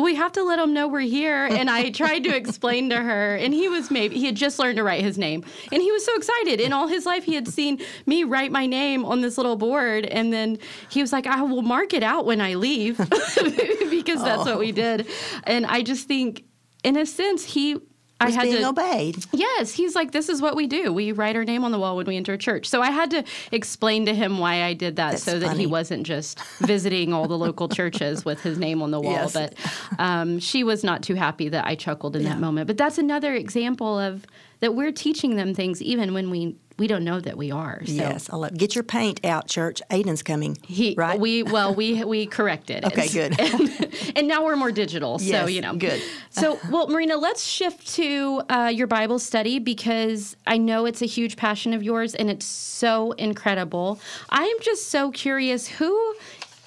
well, 0.01 0.05
we 0.07 0.15
have 0.15 0.31
to 0.31 0.43
let 0.43 0.57
him 0.57 0.73
know 0.73 0.87
we're 0.87 1.01
here. 1.01 1.45
And 1.45 1.69
I 1.69 1.91
tried 1.91 2.23
to 2.23 2.35
explain 2.35 2.89
to 2.89 2.95
her, 2.95 3.35
and 3.35 3.53
he 3.53 3.67
was 3.67 3.91
maybe, 3.91 4.17
he 4.17 4.25
had 4.25 4.35
just 4.35 4.57
learned 4.57 4.77
to 4.77 4.83
write 4.83 5.03
his 5.03 5.15
name. 5.15 5.45
And 5.71 5.79
he 5.79 5.91
was 5.91 6.03
so 6.03 6.15
excited. 6.15 6.59
In 6.59 6.73
all 6.73 6.87
his 6.87 7.05
life, 7.05 7.23
he 7.23 7.35
had 7.35 7.47
seen 7.47 7.79
me 8.07 8.23
write 8.23 8.51
my 8.51 8.65
name 8.65 9.05
on 9.05 9.21
this 9.21 9.37
little 9.37 9.55
board. 9.55 10.07
And 10.07 10.33
then 10.33 10.57
he 10.89 11.01
was 11.01 11.13
like, 11.13 11.27
I 11.27 11.43
will 11.43 11.61
mark 11.61 11.93
it 11.93 12.01
out 12.01 12.25
when 12.25 12.41
I 12.41 12.55
leave 12.55 12.97
because 12.97 14.23
that's 14.23 14.41
oh. 14.41 14.45
what 14.45 14.57
we 14.57 14.71
oh. 14.71 14.75
did. 14.75 15.07
And 15.43 15.67
I 15.67 15.83
just 15.83 16.07
think, 16.07 16.45
in 16.83 16.97
a 16.97 17.05
sense, 17.05 17.43
he 17.43 17.77
I 18.21 18.29
had 18.31 18.43
being 18.43 18.57
to, 18.57 18.69
obeyed. 18.69 19.25
Yes, 19.31 19.73
he's 19.73 19.95
like, 19.95 20.11
this 20.11 20.29
is 20.29 20.41
what 20.41 20.55
we 20.55 20.67
do. 20.67 20.93
We 20.93 21.11
write 21.11 21.35
our 21.35 21.43
name 21.43 21.63
on 21.63 21.71
the 21.71 21.79
wall 21.79 21.95
when 21.95 22.05
we 22.05 22.17
enter 22.17 22.37
church. 22.37 22.67
So 22.67 22.81
I 22.81 22.91
had 22.91 23.11
to 23.11 23.23
explain 23.51 24.05
to 24.05 24.13
him 24.13 24.37
why 24.37 24.63
I 24.63 24.73
did 24.73 24.95
that, 24.97 25.11
That's 25.11 25.23
so 25.23 25.33
funny. 25.33 25.45
that 25.45 25.57
he 25.57 25.65
wasn't 25.65 26.05
just 26.05 26.39
visiting 26.59 27.13
all 27.13 27.27
the 27.27 27.37
local 27.37 27.67
churches 27.67 28.23
with 28.25 28.41
his 28.41 28.57
name 28.57 28.81
on 28.81 28.91
the 28.91 28.99
wall. 28.99 29.13
Yes. 29.13 29.33
But 29.33 29.55
um, 29.99 30.39
she 30.39 30.63
was 30.63 30.83
not 30.83 31.03
too 31.03 31.15
happy 31.15 31.49
that 31.49 31.65
I 31.65 31.75
chuckled 31.75 32.15
in 32.15 32.23
yeah. 32.23 32.29
that 32.29 32.39
moment. 32.39 32.67
But 32.67 32.77
that's 32.77 32.97
another 32.97 33.33
example 33.33 33.97
of 33.99 34.25
that 34.59 34.75
we're 34.75 34.91
teaching 34.91 35.35
them 35.35 35.53
things 35.53 35.81
even 35.81 36.13
when 36.13 36.29
we 36.29 36.55
we 36.81 36.87
don't 36.87 37.03
know 37.03 37.19
that 37.19 37.37
we 37.37 37.51
are. 37.51 37.83
So. 37.85 37.91
Yes, 37.91 38.27
I 38.31 38.37
love. 38.37 38.57
Get 38.57 38.73
your 38.73 38.83
paint 38.83 39.23
out, 39.23 39.47
church. 39.47 39.83
Aiden's 39.91 40.23
coming. 40.23 40.57
He 40.65 40.95
right. 40.97 41.19
We 41.19 41.43
well 41.43 41.75
we 41.75 42.03
we 42.03 42.25
corrected. 42.25 42.83
okay, 42.85 43.07
good. 43.07 43.39
and, 43.39 43.95
and, 44.15 44.27
now 44.27 44.43
we're 44.43 44.55
more 44.55 44.71
digital. 44.71 45.19
So 45.19 45.45
you 45.45 45.61
know, 45.61 45.75
good. 45.75 46.01
So 46.31 46.57
well, 46.71 46.87
Marina, 46.87 47.17
let's 47.17 47.45
shift 47.45 47.87
to 47.97 48.41
uh, 48.49 48.71
your 48.73 48.87
Bible 48.87 49.19
study 49.19 49.59
because 49.59 50.35
I 50.47 50.57
know 50.57 50.87
it's 50.87 51.03
a 51.03 51.05
huge 51.05 51.37
passion 51.37 51.73
of 51.73 51.83
yours 51.83 52.15
and 52.15 52.31
it's 52.31 52.47
so 52.47 53.11
incredible. 53.11 53.99
I 54.31 54.41
am 54.41 54.59
just 54.61 54.87
so 54.87 55.11
curious. 55.11 55.67
Who 55.67 56.15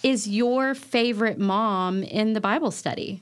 is 0.04 0.28
your 0.28 0.76
favorite 0.76 1.40
mom 1.40 2.04
in 2.04 2.34
the 2.34 2.40
Bible 2.40 2.70
study? 2.70 3.20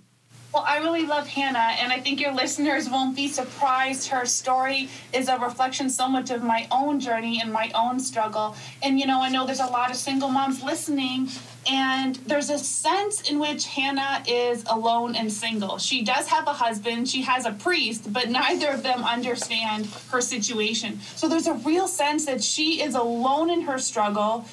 Well, 0.53 0.65
I 0.69 0.81
really 0.81 1.07
love 1.07 1.27
Hannah, 1.29 1.77
and 1.81 1.95
I 1.95 1.99
think 1.99 2.21
your 2.21 2.33
listeners 2.35 2.91
won't 2.91 3.17
be 3.17 3.27
surprised. 3.27 4.09
Her 4.09 4.27
story 4.27 4.91
is 5.15 5.29
a 5.29 5.39
reflection 5.39 5.89
so 5.89 6.07
much 6.11 6.29
of 6.29 6.43
my 6.43 6.67
own 6.71 7.01
journey 7.01 7.41
and 7.41 7.51
my 7.51 7.71
own 7.75 7.99
struggle. 7.99 8.55
And, 8.83 9.01
you 9.01 9.07
know, 9.07 9.23
I 9.23 9.31
know 9.31 9.47
there's 9.47 9.61
a 9.61 9.67
lot 9.67 9.91
of 9.91 9.97
single 9.97 10.29
moms 10.29 10.63
listening, 10.63 11.29
and 11.67 12.17
there's 12.27 12.51
a 12.51 12.59
sense 12.59 13.31
in 13.31 13.39
which 13.39 13.65
Hannah 13.65 14.23
is 14.29 14.63
alone 14.67 15.17
and 15.17 15.33
single. 15.33 15.79
She 15.79 16.03
does 16.03 16.27
have 16.29 16.47
a 16.47 16.53
husband, 16.53 17.09
she 17.09 17.23
has 17.23 17.47
a 17.47 17.53
priest, 17.53 18.13
but 18.13 18.29
neither 18.29 18.69
of 18.69 18.83
them 18.83 19.05
understand 19.05 19.87
her 20.11 20.21
situation. 20.21 21.01
So 21.17 21.31
there's 21.31 21.47
a 21.47 21.55
real 21.55 21.89
sense 21.89 22.27
that 22.27 22.45
she 22.45 22.83
is 22.83 22.95
alone 22.95 23.49
in 23.49 23.63
her 23.63 23.79
struggle. 23.79 24.45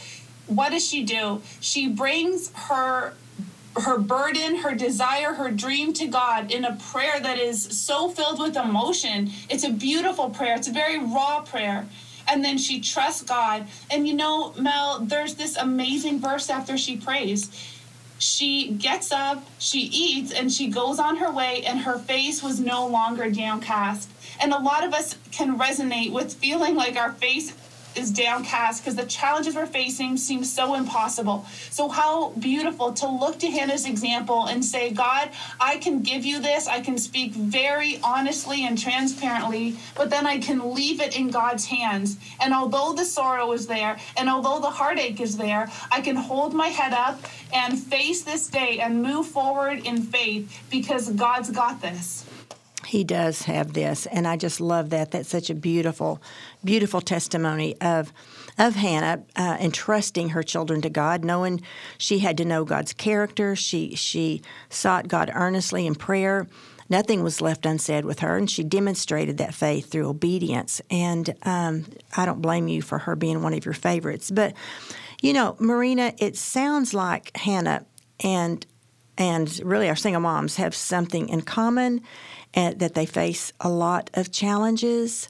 What 0.47 0.69
does 0.69 0.87
she 0.87 1.03
do? 1.03 1.41
She 1.59 1.89
brings 1.89 2.53
her 2.53 3.15
her 3.77 3.97
burden, 3.97 4.57
her 4.57 4.73
desire, 4.73 5.33
her 5.33 5.51
dream 5.51 5.93
to 5.93 6.07
God 6.07 6.51
in 6.51 6.65
a 6.65 6.75
prayer 6.75 7.19
that 7.19 7.37
is 7.39 7.63
so 7.63 8.09
filled 8.09 8.39
with 8.39 8.57
emotion. 8.57 9.31
It's 9.49 9.63
a 9.63 9.71
beautiful 9.71 10.29
prayer. 10.29 10.55
It's 10.55 10.67
a 10.67 10.73
very 10.73 10.99
raw 10.99 11.41
prayer. 11.41 11.87
And 12.27 12.43
then 12.43 12.57
she 12.57 12.79
trusts 12.79 13.23
God. 13.23 13.67
And 13.89 14.07
you 14.07 14.13
know, 14.13 14.53
Mel, 14.53 14.99
there's 15.01 15.35
this 15.35 15.55
amazing 15.57 16.19
verse 16.19 16.49
after 16.49 16.77
she 16.77 16.97
prays. 16.97 17.49
She 18.19 18.71
gets 18.71 19.11
up, 19.13 19.45
she 19.59 19.79
eats, 19.79 20.33
and 20.33 20.51
she 20.51 20.67
goes 20.67 20.99
on 20.99 21.17
her 21.17 21.31
way, 21.31 21.63
and 21.65 21.79
her 21.79 21.97
face 21.97 22.43
was 22.43 22.59
no 22.59 22.85
longer 22.85 23.29
downcast. 23.31 24.09
And 24.41 24.51
a 24.51 24.59
lot 24.59 24.83
of 24.83 24.93
us 24.93 25.15
can 25.31 25.57
resonate 25.57 26.11
with 26.11 26.33
feeling 26.33 26.75
like 26.75 26.97
our 26.97 27.13
face 27.13 27.53
is 27.95 28.11
downcast 28.11 28.81
because 28.81 28.95
the 28.95 29.05
challenges 29.05 29.55
we're 29.55 29.65
facing 29.65 30.17
seem 30.17 30.43
so 30.43 30.75
impossible. 30.75 31.45
So, 31.69 31.89
how 31.89 32.29
beautiful 32.31 32.93
to 32.93 33.07
look 33.07 33.39
to 33.39 33.47
Hannah's 33.47 33.85
example 33.85 34.45
and 34.45 34.63
say, 34.63 34.91
God, 34.91 35.29
I 35.59 35.77
can 35.77 36.01
give 36.01 36.25
you 36.25 36.39
this. 36.39 36.67
I 36.67 36.79
can 36.81 36.97
speak 36.97 37.33
very 37.33 37.99
honestly 38.03 38.65
and 38.65 38.77
transparently, 38.77 39.75
but 39.95 40.09
then 40.09 40.25
I 40.27 40.39
can 40.39 40.73
leave 40.73 41.01
it 41.01 41.17
in 41.17 41.29
God's 41.29 41.65
hands. 41.65 42.17
And 42.39 42.53
although 42.53 42.93
the 42.93 43.05
sorrow 43.05 43.51
is 43.51 43.67
there 43.67 43.97
and 44.17 44.29
although 44.29 44.59
the 44.59 44.69
heartache 44.69 45.19
is 45.19 45.37
there, 45.37 45.69
I 45.91 46.01
can 46.01 46.15
hold 46.15 46.53
my 46.53 46.67
head 46.67 46.93
up 46.93 47.19
and 47.53 47.77
face 47.77 48.23
this 48.23 48.47
day 48.47 48.79
and 48.79 49.01
move 49.01 49.27
forward 49.27 49.85
in 49.85 50.01
faith 50.01 50.61
because 50.69 51.09
God's 51.09 51.49
got 51.49 51.81
this. 51.81 52.25
He 52.89 53.03
does 53.03 53.43
have 53.43 53.73
this, 53.73 54.07
and 54.07 54.27
I 54.27 54.35
just 54.35 54.59
love 54.59 54.89
that. 54.89 55.11
That's 55.11 55.29
such 55.29 55.51
a 55.51 55.53
beautiful, 55.53 56.19
beautiful 56.63 57.01
testimony 57.01 57.79
of 57.79 58.11
of 58.57 58.73
Hannah 58.73 59.23
uh, 59.35 59.57
entrusting 59.59 60.29
her 60.29 60.41
children 60.41 60.81
to 60.81 60.89
God, 60.89 61.23
knowing 61.23 61.61
she 61.99 62.17
had 62.17 62.35
to 62.37 62.45
know 62.45 62.65
God's 62.65 62.93
character. 62.93 63.55
She 63.55 63.93
she 63.93 64.41
sought 64.71 65.07
God 65.07 65.29
earnestly 65.35 65.85
in 65.85 65.93
prayer. 65.93 66.47
Nothing 66.89 67.21
was 67.21 67.41
left 67.41 67.67
unsaid 67.67 68.05
with 68.05 68.21
her, 68.21 68.35
and 68.35 68.49
she 68.49 68.63
demonstrated 68.63 69.37
that 69.37 69.53
faith 69.53 69.91
through 69.91 70.09
obedience. 70.09 70.81
And 70.89 71.35
um, 71.43 71.85
I 72.17 72.25
don't 72.25 72.41
blame 72.41 72.67
you 72.67 72.81
for 72.81 72.97
her 72.97 73.15
being 73.15 73.43
one 73.43 73.53
of 73.53 73.65
your 73.65 73.75
favorites. 73.75 74.31
But 74.31 74.55
you 75.21 75.33
know, 75.33 75.55
Marina, 75.59 76.13
it 76.17 76.37
sounds 76.37 76.95
like 76.95 77.37
Hannah 77.37 77.85
and 78.19 78.65
and 79.19 79.59
really 79.63 79.89
our 79.89 79.95
single 79.95 80.21
moms 80.21 80.55
have 80.55 80.73
something 80.73 81.29
in 81.29 81.41
common 81.41 82.01
and 82.53 82.79
that 82.79 82.93
they 82.93 83.05
face 83.05 83.53
a 83.59 83.69
lot 83.69 84.09
of 84.13 84.31
challenges. 84.31 85.29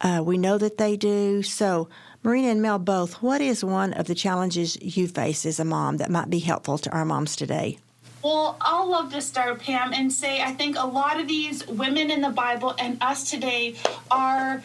Uh, 0.00 0.22
we 0.24 0.38
know 0.38 0.58
that 0.58 0.78
they 0.78 0.96
do. 0.96 1.42
So, 1.42 1.88
Marina 2.22 2.48
and 2.48 2.62
Mel, 2.62 2.78
both, 2.78 3.22
what 3.22 3.40
is 3.40 3.64
one 3.64 3.92
of 3.94 4.06
the 4.06 4.14
challenges 4.14 4.80
you 4.82 5.08
face 5.08 5.46
as 5.46 5.58
a 5.58 5.64
mom 5.64 5.96
that 5.98 6.10
might 6.10 6.28
be 6.28 6.38
helpful 6.38 6.78
to 6.78 6.90
our 6.90 7.04
moms 7.04 7.34
today? 7.34 7.78
Well, 8.22 8.58
I'll 8.60 8.90
love 8.90 9.12
to 9.12 9.22
start, 9.22 9.60
Pam, 9.60 9.94
and 9.94 10.12
say 10.12 10.42
I 10.42 10.52
think 10.52 10.76
a 10.78 10.86
lot 10.86 11.18
of 11.18 11.26
these 11.26 11.66
women 11.66 12.10
in 12.10 12.20
the 12.20 12.28
Bible 12.28 12.74
and 12.78 12.98
us 13.02 13.30
today 13.30 13.76
are 14.10 14.62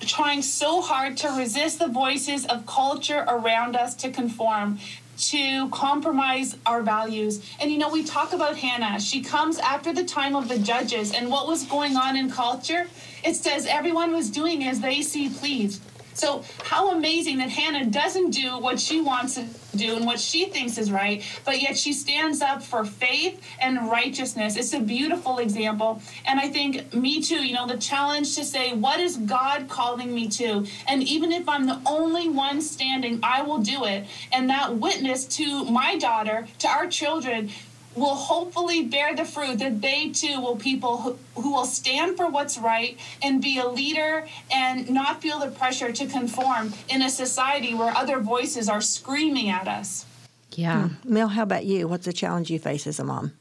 trying 0.00 0.42
so 0.42 0.80
hard 0.80 1.16
to 1.18 1.28
resist 1.30 1.80
the 1.80 1.88
voices 1.88 2.46
of 2.46 2.66
culture 2.66 3.24
around 3.28 3.74
us 3.74 3.94
to 3.96 4.10
conform 4.10 4.78
to 5.18 5.68
compromise 5.70 6.56
our 6.66 6.82
values. 6.82 7.44
And 7.60 7.70
you 7.70 7.78
know, 7.78 7.88
we 7.88 8.04
talk 8.04 8.32
about 8.32 8.56
Hannah. 8.56 9.00
She 9.00 9.22
comes 9.22 9.58
after 9.58 9.92
the 9.92 10.04
time 10.04 10.34
of 10.34 10.48
the 10.48 10.58
judges 10.58 11.12
and 11.12 11.30
what 11.30 11.46
was 11.46 11.64
going 11.64 11.96
on 11.96 12.16
in 12.16 12.30
culture. 12.30 12.88
It 13.24 13.34
says 13.34 13.66
everyone 13.66 14.12
was 14.12 14.30
doing 14.30 14.64
as 14.64 14.80
they 14.80 15.02
see 15.02 15.28
pleased. 15.28 15.82
So, 16.14 16.44
how 16.62 16.92
amazing 16.92 17.38
that 17.38 17.50
Hannah 17.50 17.86
doesn't 17.86 18.30
do 18.30 18.58
what 18.58 18.78
she 18.78 19.00
wants 19.00 19.34
to 19.34 19.46
do 19.76 19.96
and 19.96 20.04
what 20.04 20.20
she 20.20 20.46
thinks 20.46 20.78
is 20.78 20.90
right, 20.90 21.22
but 21.44 21.60
yet 21.60 21.76
she 21.76 21.92
stands 21.92 22.42
up 22.42 22.62
for 22.62 22.84
faith 22.84 23.40
and 23.60 23.90
righteousness. 23.90 24.56
It's 24.56 24.74
a 24.74 24.80
beautiful 24.80 25.38
example. 25.38 26.00
And 26.26 26.38
I 26.38 26.48
think 26.48 26.92
me 26.94 27.22
too, 27.22 27.44
you 27.46 27.54
know, 27.54 27.66
the 27.66 27.78
challenge 27.78 28.34
to 28.36 28.44
say, 28.44 28.74
what 28.74 29.00
is 29.00 29.16
God 29.16 29.68
calling 29.68 30.14
me 30.14 30.28
to? 30.28 30.66
And 30.86 31.02
even 31.02 31.32
if 31.32 31.48
I'm 31.48 31.66
the 31.66 31.80
only 31.86 32.28
one 32.28 32.60
standing, 32.60 33.20
I 33.22 33.42
will 33.42 33.58
do 33.58 33.84
it. 33.84 34.06
And 34.32 34.50
that 34.50 34.76
witness 34.76 35.24
to 35.36 35.64
my 35.64 35.96
daughter, 35.96 36.46
to 36.58 36.68
our 36.68 36.86
children, 36.86 37.50
will 37.94 38.14
hopefully 38.14 38.84
bear 38.84 39.14
the 39.14 39.24
fruit 39.24 39.58
that 39.58 39.80
they 39.80 40.08
too 40.10 40.40
will 40.40 40.56
people 40.56 40.98
who, 40.98 41.18
who 41.34 41.52
will 41.52 41.64
stand 41.64 42.16
for 42.16 42.28
what's 42.28 42.58
right 42.58 42.98
and 43.22 43.42
be 43.42 43.58
a 43.58 43.66
leader 43.66 44.26
and 44.52 44.90
not 44.90 45.20
feel 45.20 45.38
the 45.38 45.50
pressure 45.50 45.92
to 45.92 46.06
conform 46.06 46.72
in 46.88 47.02
a 47.02 47.10
society 47.10 47.74
where 47.74 47.94
other 47.96 48.18
voices 48.18 48.68
are 48.68 48.80
screaming 48.80 49.50
at 49.50 49.68
us. 49.68 50.06
Yeah. 50.52 50.88
Hmm. 50.88 51.14
Mel, 51.14 51.28
how 51.28 51.42
about 51.42 51.64
you? 51.64 51.88
What's 51.88 52.06
the 52.06 52.12
challenge 52.12 52.50
you 52.50 52.58
face 52.58 52.86
as 52.86 52.98
a 52.98 53.04
mom? 53.04 53.32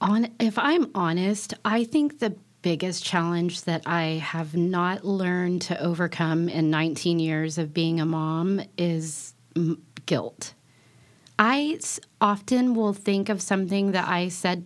On 0.00 0.28
if 0.38 0.58
I'm 0.58 0.90
honest, 0.94 1.54
I 1.64 1.84
think 1.84 2.20
the 2.20 2.36
biggest 2.62 3.04
challenge 3.04 3.62
that 3.62 3.82
I 3.86 4.02
have 4.22 4.56
not 4.56 5.04
learned 5.04 5.62
to 5.62 5.80
overcome 5.80 6.48
in 6.48 6.70
19 6.70 7.18
years 7.18 7.58
of 7.58 7.72
being 7.72 8.00
a 8.00 8.06
mom 8.06 8.60
is 8.76 9.34
guilt. 10.06 10.54
I 11.38 11.78
often 12.20 12.74
will 12.74 12.92
think 12.92 13.28
of 13.28 13.40
something 13.40 13.92
that 13.92 14.08
I 14.08 14.28
said. 14.28 14.64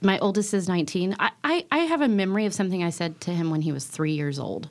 My 0.00 0.18
oldest 0.20 0.54
is 0.54 0.68
19. 0.68 1.16
I, 1.18 1.30
I, 1.42 1.66
I 1.70 1.78
have 1.78 2.02
a 2.02 2.08
memory 2.08 2.46
of 2.46 2.54
something 2.54 2.84
I 2.84 2.90
said 2.90 3.20
to 3.22 3.32
him 3.32 3.50
when 3.50 3.62
he 3.62 3.72
was 3.72 3.84
three 3.84 4.12
years 4.12 4.38
old 4.38 4.68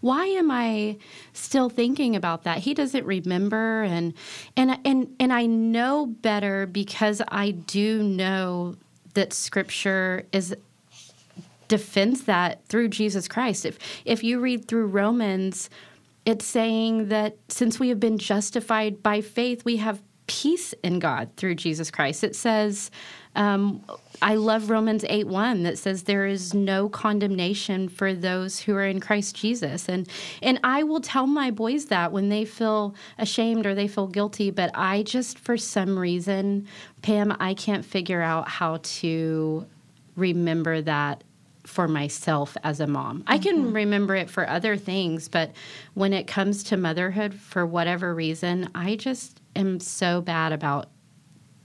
why 0.00 0.26
am 0.26 0.50
I 0.50 0.98
still 1.32 1.68
thinking 1.68 2.16
about 2.16 2.44
that? 2.44 2.58
He 2.58 2.74
doesn't 2.74 3.04
remember 3.04 3.82
and 3.82 4.14
and 4.56 4.78
and 4.84 5.14
and 5.18 5.32
I 5.32 5.46
know 5.46 6.06
better 6.06 6.66
because 6.66 7.22
I 7.28 7.50
do 7.50 8.02
know 8.02 8.76
that 9.14 9.32
scripture 9.32 10.26
is 10.32 10.54
defends 11.68 12.24
that 12.24 12.64
through 12.68 12.88
Jesus 12.88 13.26
Christ. 13.28 13.64
If 13.64 13.78
if 14.04 14.22
you 14.22 14.40
read 14.40 14.68
through 14.68 14.86
Romans, 14.86 15.70
it's 16.24 16.44
saying 16.44 17.08
that 17.08 17.36
since 17.48 17.80
we 17.80 17.88
have 17.88 18.00
been 18.00 18.18
justified 18.18 19.02
by 19.02 19.20
faith, 19.20 19.64
we 19.64 19.78
have 19.78 20.02
peace 20.26 20.74
in 20.82 20.98
God 20.98 21.30
through 21.36 21.54
Jesus 21.54 21.90
Christ. 21.90 22.24
It 22.24 22.34
says, 22.34 22.90
um, 23.36 23.84
I 24.22 24.36
love 24.36 24.70
Romans 24.70 25.04
8 25.08 25.26
1 25.26 25.62
that 25.64 25.78
says 25.78 26.04
there 26.04 26.26
is 26.26 26.54
no 26.54 26.88
condemnation 26.88 27.88
for 27.88 28.14
those 28.14 28.58
who 28.60 28.74
are 28.74 28.86
in 28.86 28.98
Christ 28.98 29.36
Jesus. 29.36 29.88
And 29.88 30.08
and 30.42 30.58
I 30.64 30.82
will 30.82 31.00
tell 31.00 31.26
my 31.26 31.50
boys 31.50 31.86
that 31.86 32.12
when 32.12 32.30
they 32.30 32.44
feel 32.44 32.94
ashamed 33.18 33.66
or 33.66 33.74
they 33.74 33.88
feel 33.88 34.06
guilty, 34.06 34.50
but 34.50 34.70
I 34.74 35.02
just 35.02 35.38
for 35.38 35.56
some 35.56 35.98
reason, 35.98 36.66
Pam, 37.02 37.36
I 37.38 37.54
can't 37.54 37.84
figure 37.84 38.22
out 38.22 38.48
how 38.48 38.78
to 38.82 39.66
remember 40.16 40.80
that 40.82 41.22
for 41.64 41.88
myself 41.88 42.56
as 42.64 42.80
a 42.80 42.86
mom. 42.86 43.24
I 43.26 43.38
can 43.38 43.64
mm-hmm. 43.64 43.72
remember 43.72 44.14
it 44.14 44.30
for 44.30 44.48
other 44.48 44.76
things, 44.76 45.28
but 45.28 45.50
when 45.94 46.12
it 46.12 46.26
comes 46.26 46.62
to 46.64 46.76
motherhood, 46.76 47.34
for 47.34 47.66
whatever 47.66 48.14
reason, 48.14 48.70
I 48.74 48.96
just 48.96 49.40
am 49.56 49.80
so 49.80 50.20
bad 50.20 50.52
about 50.52 50.90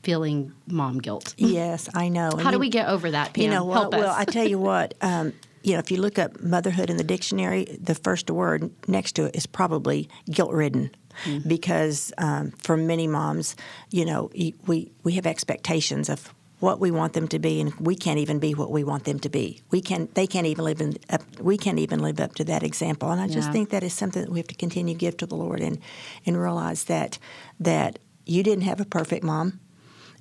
feeling 0.04 0.54
mom 0.68 1.00
guilt. 1.00 1.36
Yes, 1.42 1.90
I 1.94 2.10
know. 2.10 2.32
How 2.38 2.52
do 2.52 2.60
we 2.60 2.70
get 2.70 2.88
over 2.88 3.12
that, 3.12 3.34
Pam? 3.34 3.44
You 3.44 3.50
know 3.50 3.66
what? 3.66 3.92
Well, 3.92 4.14
I 4.16 4.26
tell 4.26 4.48
you 4.48 4.60
what. 4.72 4.94
Um, 5.02 5.34
you 5.64 5.74
know, 5.74 5.80
if 5.80 5.92
you 5.92 5.98
look 5.98 6.18
up 6.18 6.42
motherhood 6.42 6.90
in 6.90 6.98
the 6.98 7.04
dictionary, 7.04 7.66
the 7.80 7.94
first 7.94 8.30
word 8.32 8.72
next 8.88 9.14
to 9.14 9.26
it 9.26 9.36
is 9.36 9.46
probably 9.46 10.10
guilt-ridden. 10.30 10.92
Mm-hmm. 11.26 11.48
Because 11.48 12.14
um, 12.18 12.52
for 12.52 12.78
many 12.78 13.06
moms, 13.06 13.56
you 13.90 14.06
know, 14.06 14.32
we 14.34 14.92
we 15.04 15.14
have 15.14 15.26
expectations 15.26 16.08
of 16.08 16.34
what 16.62 16.80
we 16.80 16.92
want 16.92 17.14
them 17.14 17.28
to 17.28 17.40
be, 17.40 17.60
and 17.60 17.74
we 17.76 17.96
can't 17.96 18.20
even 18.20 18.40
be 18.40 18.54
what 18.54 18.72
we 18.72 18.84
want 18.84 19.04
them 19.04 19.20
to 19.20 19.30
be. 19.30 19.62
We 19.72 19.82
can, 19.82 20.08
they 20.14 20.28
can't 20.28 20.46
even 20.46 20.64
live 20.64 20.80
in, 20.80 20.96
up, 21.10 21.22
we 21.40 21.58
can't 21.58 21.80
even 21.80 22.00
live 22.00 22.20
up 22.20 22.36
to 22.36 22.44
that 22.46 22.62
example. 22.62 23.10
And 23.10 23.20
I 23.20 23.28
just 23.28 23.48
yeah. 23.48 23.52
think 23.52 23.72
that 23.72 23.84
is 23.84 23.94
something 23.94 24.22
that 24.22 24.32
we 24.32 24.40
have 24.40 24.48
to 24.48 24.56
continue 24.56 24.94
to 24.94 24.98
give 24.98 25.18
to 25.18 25.26
the 25.26 25.36
Lord 25.36 25.60
and, 25.60 25.80
and 26.26 26.40
realize 26.40 26.86
that 26.86 27.18
that 27.60 28.00
you 28.28 28.44
didn't 28.44 28.64
have 28.66 28.80
a 28.80 28.86
perfect 28.86 29.24
mom, 29.24 29.60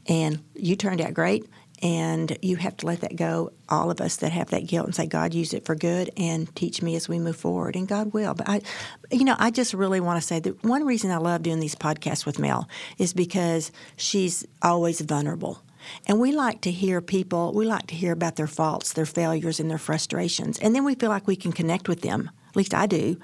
and 0.09 0.42
you 0.55 0.76
turned 0.76 1.03
out 1.03 1.12
great, 1.12 1.44
and 1.83 2.38
you 2.40 2.57
have 2.57 2.76
to 2.79 2.87
let 2.87 3.03
that 3.03 3.16
go. 3.16 3.53
All 3.68 3.90
of 3.90 4.00
us 4.00 4.16
that 4.16 4.33
have 4.33 4.48
that 4.48 4.66
guilt 4.66 4.87
and 4.87 4.94
say, 4.94 5.07
God, 5.07 5.35
use 5.35 5.53
it 5.53 5.66
for 5.66 5.74
good 5.74 6.11
and 6.16 6.55
teach 6.57 6.81
me 6.81 6.96
as 6.96 7.07
we 7.07 7.18
move 7.18 7.37
forward, 7.37 7.76
and 7.76 7.87
God 7.87 8.14
will. 8.14 8.33
But 8.33 8.48
I, 8.48 8.62
you 9.11 9.24
know, 9.24 9.37
I 9.38 9.50
just 9.50 9.74
really 9.74 10.00
want 10.00 10.18
to 10.18 10.26
say 10.26 10.40
that 10.40 10.64
one 10.64 10.87
reason 10.87 11.11
I 11.11 11.18
love 11.18 11.42
doing 11.42 11.61
these 11.61 11.74
podcasts 11.74 12.24
with 12.24 12.38
Mel 12.38 12.66
is 12.96 13.12
because 13.12 13.70
she's 13.96 14.46
always 14.62 15.03
vulnerable 15.03 15.62
and 16.06 16.20
we 16.20 16.32
like 16.32 16.60
to 16.62 16.70
hear 16.70 17.00
people, 17.00 17.52
we 17.52 17.66
like 17.66 17.86
to 17.88 17.94
hear 17.94 18.12
about 18.12 18.36
their 18.36 18.46
faults, 18.46 18.92
their 18.92 19.06
failures, 19.06 19.60
and 19.60 19.70
their 19.70 19.78
frustrations. 19.78 20.58
And 20.58 20.74
then 20.74 20.84
we 20.84 20.94
feel 20.94 21.10
like 21.10 21.26
we 21.26 21.36
can 21.36 21.52
connect 21.52 21.88
with 21.88 22.02
them. 22.02 22.30
At 22.50 22.56
least 22.56 22.74
I 22.74 22.86
do. 22.86 23.16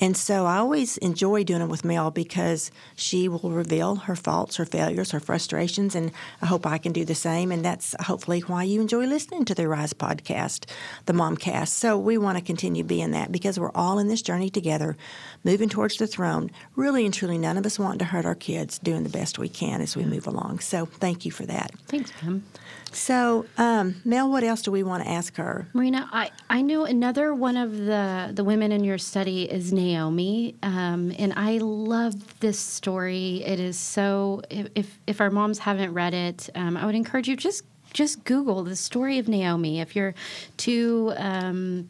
And 0.00 0.16
so 0.16 0.46
I 0.46 0.56
always 0.56 0.96
enjoy 0.98 1.44
doing 1.44 1.60
it 1.60 1.68
with 1.68 1.84
Mel 1.84 2.10
because 2.10 2.70
she 2.96 3.28
will 3.28 3.50
reveal 3.50 3.96
her 3.96 4.16
faults, 4.16 4.56
her 4.56 4.64
failures, 4.64 5.10
her 5.10 5.20
frustrations, 5.20 5.94
and 5.94 6.10
I 6.40 6.46
hope 6.46 6.66
I 6.66 6.78
can 6.78 6.92
do 6.92 7.04
the 7.04 7.14
same. 7.14 7.52
And 7.52 7.62
that's 7.62 7.94
hopefully 8.00 8.40
why 8.40 8.64
you 8.64 8.80
enjoy 8.80 9.06
listening 9.06 9.44
to 9.44 9.54
the 9.54 9.68
Rise 9.68 9.92
podcast, 9.92 10.64
the 11.04 11.12
Momcast. 11.12 11.68
So 11.68 11.98
we 11.98 12.16
want 12.16 12.38
to 12.38 12.44
continue 12.44 12.82
being 12.82 13.10
that 13.10 13.30
because 13.30 13.60
we're 13.60 13.72
all 13.72 13.98
in 13.98 14.08
this 14.08 14.22
journey 14.22 14.48
together, 14.48 14.96
moving 15.44 15.68
towards 15.68 15.98
the 15.98 16.06
throne. 16.06 16.50
Really 16.74 17.04
and 17.04 17.12
truly, 17.12 17.36
none 17.36 17.58
of 17.58 17.66
us 17.66 17.78
want 17.78 17.98
to 17.98 18.06
hurt 18.06 18.24
our 18.24 18.34
kids, 18.34 18.78
doing 18.78 19.02
the 19.02 19.10
best 19.10 19.38
we 19.38 19.48
can 19.48 19.82
as 19.82 19.94
we 19.96 20.04
move 20.04 20.26
along. 20.26 20.60
So 20.60 20.86
thank 20.86 21.26
you 21.26 21.30
for 21.30 21.44
that. 21.46 21.72
Thanks, 21.86 22.12
Pam. 22.18 22.44
So, 22.92 23.46
um, 23.56 24.00
Mel, 24.04 24.28
what 24.30 24.42
else 24.42 24.62
do 24.62 24.72
we 24.72 24.82
want 24.82 25.04
to 25.04 25.10
ask 25.10 25.36
her? 25.36 25.68
Marina, 25.72 26.08
I, 26.12 26.30
I 26.48 26.62
know 26.62 26.84
another 26.84 27.32
one 27.32 27.56
of 27.56 27.76
the, 27.76 28.30
the 28.32 28.42
women 28.42 28.69
in 28.72 28.84
your 28.84 28.98
study 28.98 29.44
is 29.44 29.72
Naomi, 29.72 30.54
um, 30.62 31.12
and 31.18 31.32
I 31.36 31.58
love 31.58 32.40
this 32.40 32.58
story. 32.58 33.42
It 33.44 33.60
is 33.60 33.78
so, 33.78 34.42
if, 34.50 34.98
if 35.06 35.20
our 35.20 35.30
moms 35.30 35.58
haven't 35.58 35.92
read 35.92 36.14
it, 36.14 36.48
um, 36.54 36.76
I 36.76 36.86
would 36.86 36.94
encourage 36.94 37.28
you 37.28 37.36
just 37.36 37.64
just 37.92 38.22
Google 38.22 38.62
the 38.62 38.76
story 38.76 39.18
of 39.18 39.26
Naomi. 39.26 39.80
If 39.80 39.96
you're 39.96 40.14
too 40.56 41.12
um, 41.16 41.88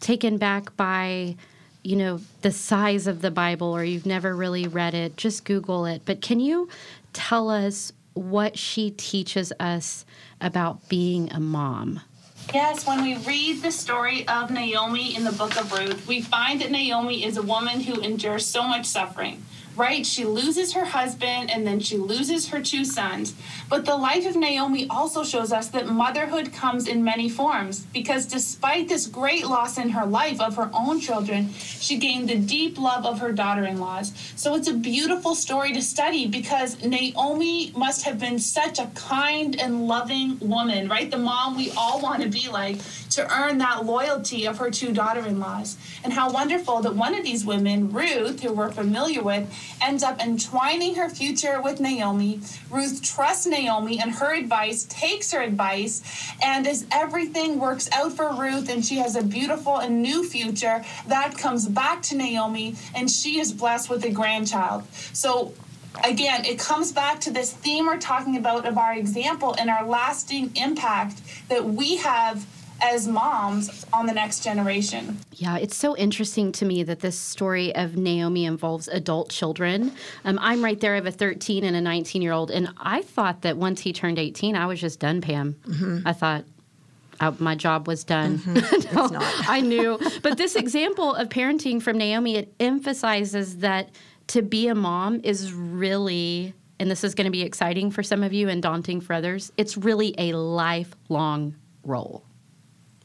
taken 0.00 0.38
back 0.38 0.74
by 0.78 1.36
you 1.82 1.96
know 1.96 2.20
the 2.40 2.50
size 2.50 3.06
of 3.06 3.20
the 3.20 3.30
Bible 3.30 3.66
or 3.66 3.84
you've 3.84 4.06
never 4.06 4.34
really 4.34 4.66
read 4.66 4.94
it, 4.94 5.16
just 5.16 5.44
Google 5.44 5.84
it. 5.84 6.02
But 6.04 6.22
can 6.22 6.40
you 6.40 6.68
tell 7.12 7.50
us 7.50 7.92
what 8.14 8.58
she 8.58 8.90
teaches 8.90 9.52
us 9.58 10.04
about 10.40 10.88
being 10.88 11.32
a 11.32 11.40
mom. 11.40 12.00
Yes, 12.52 12.86
when 12.86 13.02
we 13.02 13.16
read 13.16 13.62
the 13.62 13.72
story 13.72 14.28
of 14.28 14.50
Naomi 14.50 15.16
in 15.16 15.24
the 15.24 15.32
book 15.32 15.58
of 15.58 15.72
Ruth, 15.72 16.06
we 16.06 16.20
find 16.20 16.60
that 16.60 16.70
Naomi 16.70 17.24
is 17.24 17.38
a 17.38 17.42
woman 17.42 17.80
who 17.80 18.00
endures 18.00 18.44
so 18.44 18.62
much 18.64 18.84
suffering 18.84 19.42
right? 19.76 20.04
She 20.04 20.24
loses 20.24 20.72
her 20.72 20.84
husband 20.84 21.50
and 21.50 21.66
then 21.66 21.80
she 21.80 21.96
loses 21.96 22.48
her 22.48 22.60
two 22.60 22.84
sons. 22.84 23.34
But 23.68 23.84
the 23.84 23.96
life 23.96 24.26
of 24.26 24.36
Naomi 24.36 24.86
also 24.88 25.24
shows 25.24 25.52
us 25.52 25.68
that 25.68 25.88
motherhood 25.88 26.52
comes 26.52 26.86
in 26.86 27.02
many 27.02 27.28
forms 27.28 27.80
because 27.92 28.26
despite 28.26 28.88
this 28.88 29.06
great 29.06 29.46
loss 29.46 29.78
in 29.78 29.90
her 29.90 30.06
life 30.06 30.40
of 30.40 30.56
her 30.56 30.70
own 30.74 31.00
children, 31.00 31.52
she 31.54 31.96
gained 31.98 32.28
the 32.28 32.36
deep 32.36 32.78
love 32.78 33.06
of 33.06 33.18
her 33.20 33.32
daughter 33.32 33.64
in 33.64 33.78
laws. 33.78 34.12
So 34.36 34.54
it's 34.54 34.68
a 34.68 34.74
beautiful 34.74 35.34
story 35.34 35.72
to 35.72 35.82
study 35.82 36.26
because 36.26 36.82
Naomi 36.84 37.72
must 37.76 38.02
have 38.04 38.18
been 38.18 38.38
such 38.38 38.78
a 38.78 38.86
kind 38.94 39.58
and 39.60 39.86
loving 39.86 40.38
woman, 40.40 40.88
right? 40.88 41.10
The 41.10 41.18
mom 41.18 41.56
we 41.56 41.70
all 41.72 42.00
want 42.00 42.22
to 42.22 42.28
be 42.28 42.48
like 42.48 42.76
to 43.12 43.32
earn 43.32 43.58
that 43.58 43.84
loyalty 43.84 44.46
of 44.46 44.58
her 44.58 44.70
two 44.70 44.92
daughter 44.92 45.26
in 45.26 45.38
laws. 45.38 45.76
And 46.04 46.12
how 46.12 46.30
wonderful 46.30 46.80
that 46.82 46.94
one 46.94 47.14
of 47.14 47.24
these 47.24 47.44
women, 47.44 47.92
Ruth, 47.92 48.42
who 48.42 48.52
we're 48.52 48.72
familiar 48.72 49.22
with, 49.22 49.52
ends 49.80 50.02
up 50.02 50.20
entwining 50.20 50.94
her 50.96 51.08
future 51.08 51.60
with 51.60 51.80
Naomi. 51.80 52.40
Ruth 52.70 53.02
trusts 53.02 53.46
Naomi 53.46 54.00
and 54.00 54.12
her 54.12 54.34
advice, 54.34 54.84
takes 54.84 55.32
her 55.32 55.40
advice, 55.40 56.02
and 56.42 56.66
as 56.66 56.86
everything 56.90 57.58
works 57.58 57.88
out 57.92 58.12
for 58.12 58.34
Ruth 58.34 58.68
and 58.68 58.84
she 58.84 58.96
has 58.96 59.16
a 59.16 59.22
beautiful 59.22 59.78
and 59.78 60.02
new 60.02 60.26
future, 60.26 60.84
that 61.08 61.36
comes 61.36 61.68
back 61.68 62.02
to 62.02 62.16
Naomi 62.16 62.76
and 62.94 63.10
she 63.10 63.38
is 63.38 63.52
blessed 63.52 63.90
with 63.90 64.04
a 64.04 64.10
grandchild. 64.10 64.84
So 65.12 65.52
again, 66.04 66.44
it 66.44 66.58
comes 66.58 66.92
back 66.92 67.20
to 67.20 67.30
this 67.30 67.52
theme 67.52 67.86
we're 67.86 67.98
talking 67.98 68.36
about 68.36 68.66
of 68.66 68.78
our 68.78 68.94
example 68.94 69.54
and 69.58 69.70
our 69.70 69.86
lasting 69.86 70.52
impact 70.56 71.20
that 71.48 71.64
we 71.64 71.96
have 71.96 72.46
as 72.82 73.06
moms 73.06 73.86
on 73.92 74.06
the 74.06 74.12
next 74.12 74.42
generation. 74.42 75.18
Yeah, 75.34 75.56
it's 75.56 75.76
so 75.76 75.96
interesting 75.96 76.52
to 76.52 76.64
me 76.64 76.82
that 76.82 77.00
this 77.00 77.18
story 77.18 77.74
of 77.74 77.96
Naomi 77.96 78.44
involves 78.44 78.88
adult 78.88 79.30
children. 79.30 79.92
Um, 80.24 80.38
I'm 80.42 80.62
right 80.62 80.78
there. 80.78 80.92
I 80.92 80.96
have 80.96 81.06
a 81.06 81.12
13 81.12 81.64
and 81.64 81.76
a 81.76 81.80
19 81.80 82.22
year 82.22 82.32
old, 82.32 82.50
and 82.50 82.68
I 82.78 83.02
thought 83.02 83.42
that 83.42 83.56
once 83.56 83.80
he 83.80 83.92
turned 83.92 84.18
18, 84.18 84.56
I 84.56 84.66
was 84.66 84.80
just 84.80 85.00
done, 85.00 85.20
Pam. 85.20 85.54
Mm-hmm. 85.66 86.06
I 86.06 86.12
thought 86.12 86.44
uh, 87.20 87.32
my 87.38 87.54
job 87.54 87.86
was 87.86 88.04
done. 88.04 88.38
Mm-hmm. 88.38 89.12
no, 89.14 89.20
I 89.48 89.60
knew. 89.60 89.98
But 90.22 90.38
this 90.38 90.56
example 90.56 91.14
of 91.14 91.28
parenting 91.28 91.80
from 91.80 91.98
Naomi, 91.98 92.36
it 92.36 92.52
emphasizes 92.58 93.58
that 93.58 93.90
to 94.28 94.42
be 94.42 94.68
a 94.68 94.74
mom 94.74 95.20
is 95.22 95.52
really, 95.52 96.54
and 96.80 96.90
this 96.90 97.04
is 97.04 97.14
going 97.14 97.26
to 97.26 97.30
be 97.30 97.42
exciting 97.42 97.90
for 97.90 98.02
some 98.02 98.22
of 98.22 98.32
you 98.32 98.48
and 98.48 98.62
daunting 98.62 99.00
for 99.00 99.12
others, 99.12 99.52
it's 99.56 99.76
really 99.76 100.14
a 100.18 100.32
lifelong 100.32 101.54
role. 101.84 102.24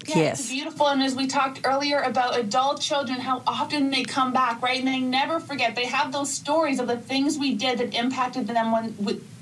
Yeah, 0.08 0.17
yes. 0.17 0.39
it's 0.39 0.50
beautiful. 0.50 0.88
And 0.88 1.04
as 1.04 1.15
we 1.15 1.28
talked 1.28 1.62
earlier 1.65 2.00
about 2.00 2.39
adult 2.39 2.80
children, 2.80 3.20
how 3.20 3.43
often 3.46 3.89
they 3.89 4.04
come 4.04 4.32
back, 4.32 4.62
right? 4.62 4.80
And 4.80 4.88
they 4.88 5.00
never 5.00 5.39
forget. 5.39 5.76
They 5.76 5.86
have 5.86 6.13
those 6.13 6.32
stories 6.32 6.80
of 6.80 6.88
the 6.88 6.98
things 6.98 7.38
we 7.38 7.56
did 7.56 7.80
that 7.80 7.93
impacted 7.93 8.48
them 8.48 8.72
when 8.72 8.96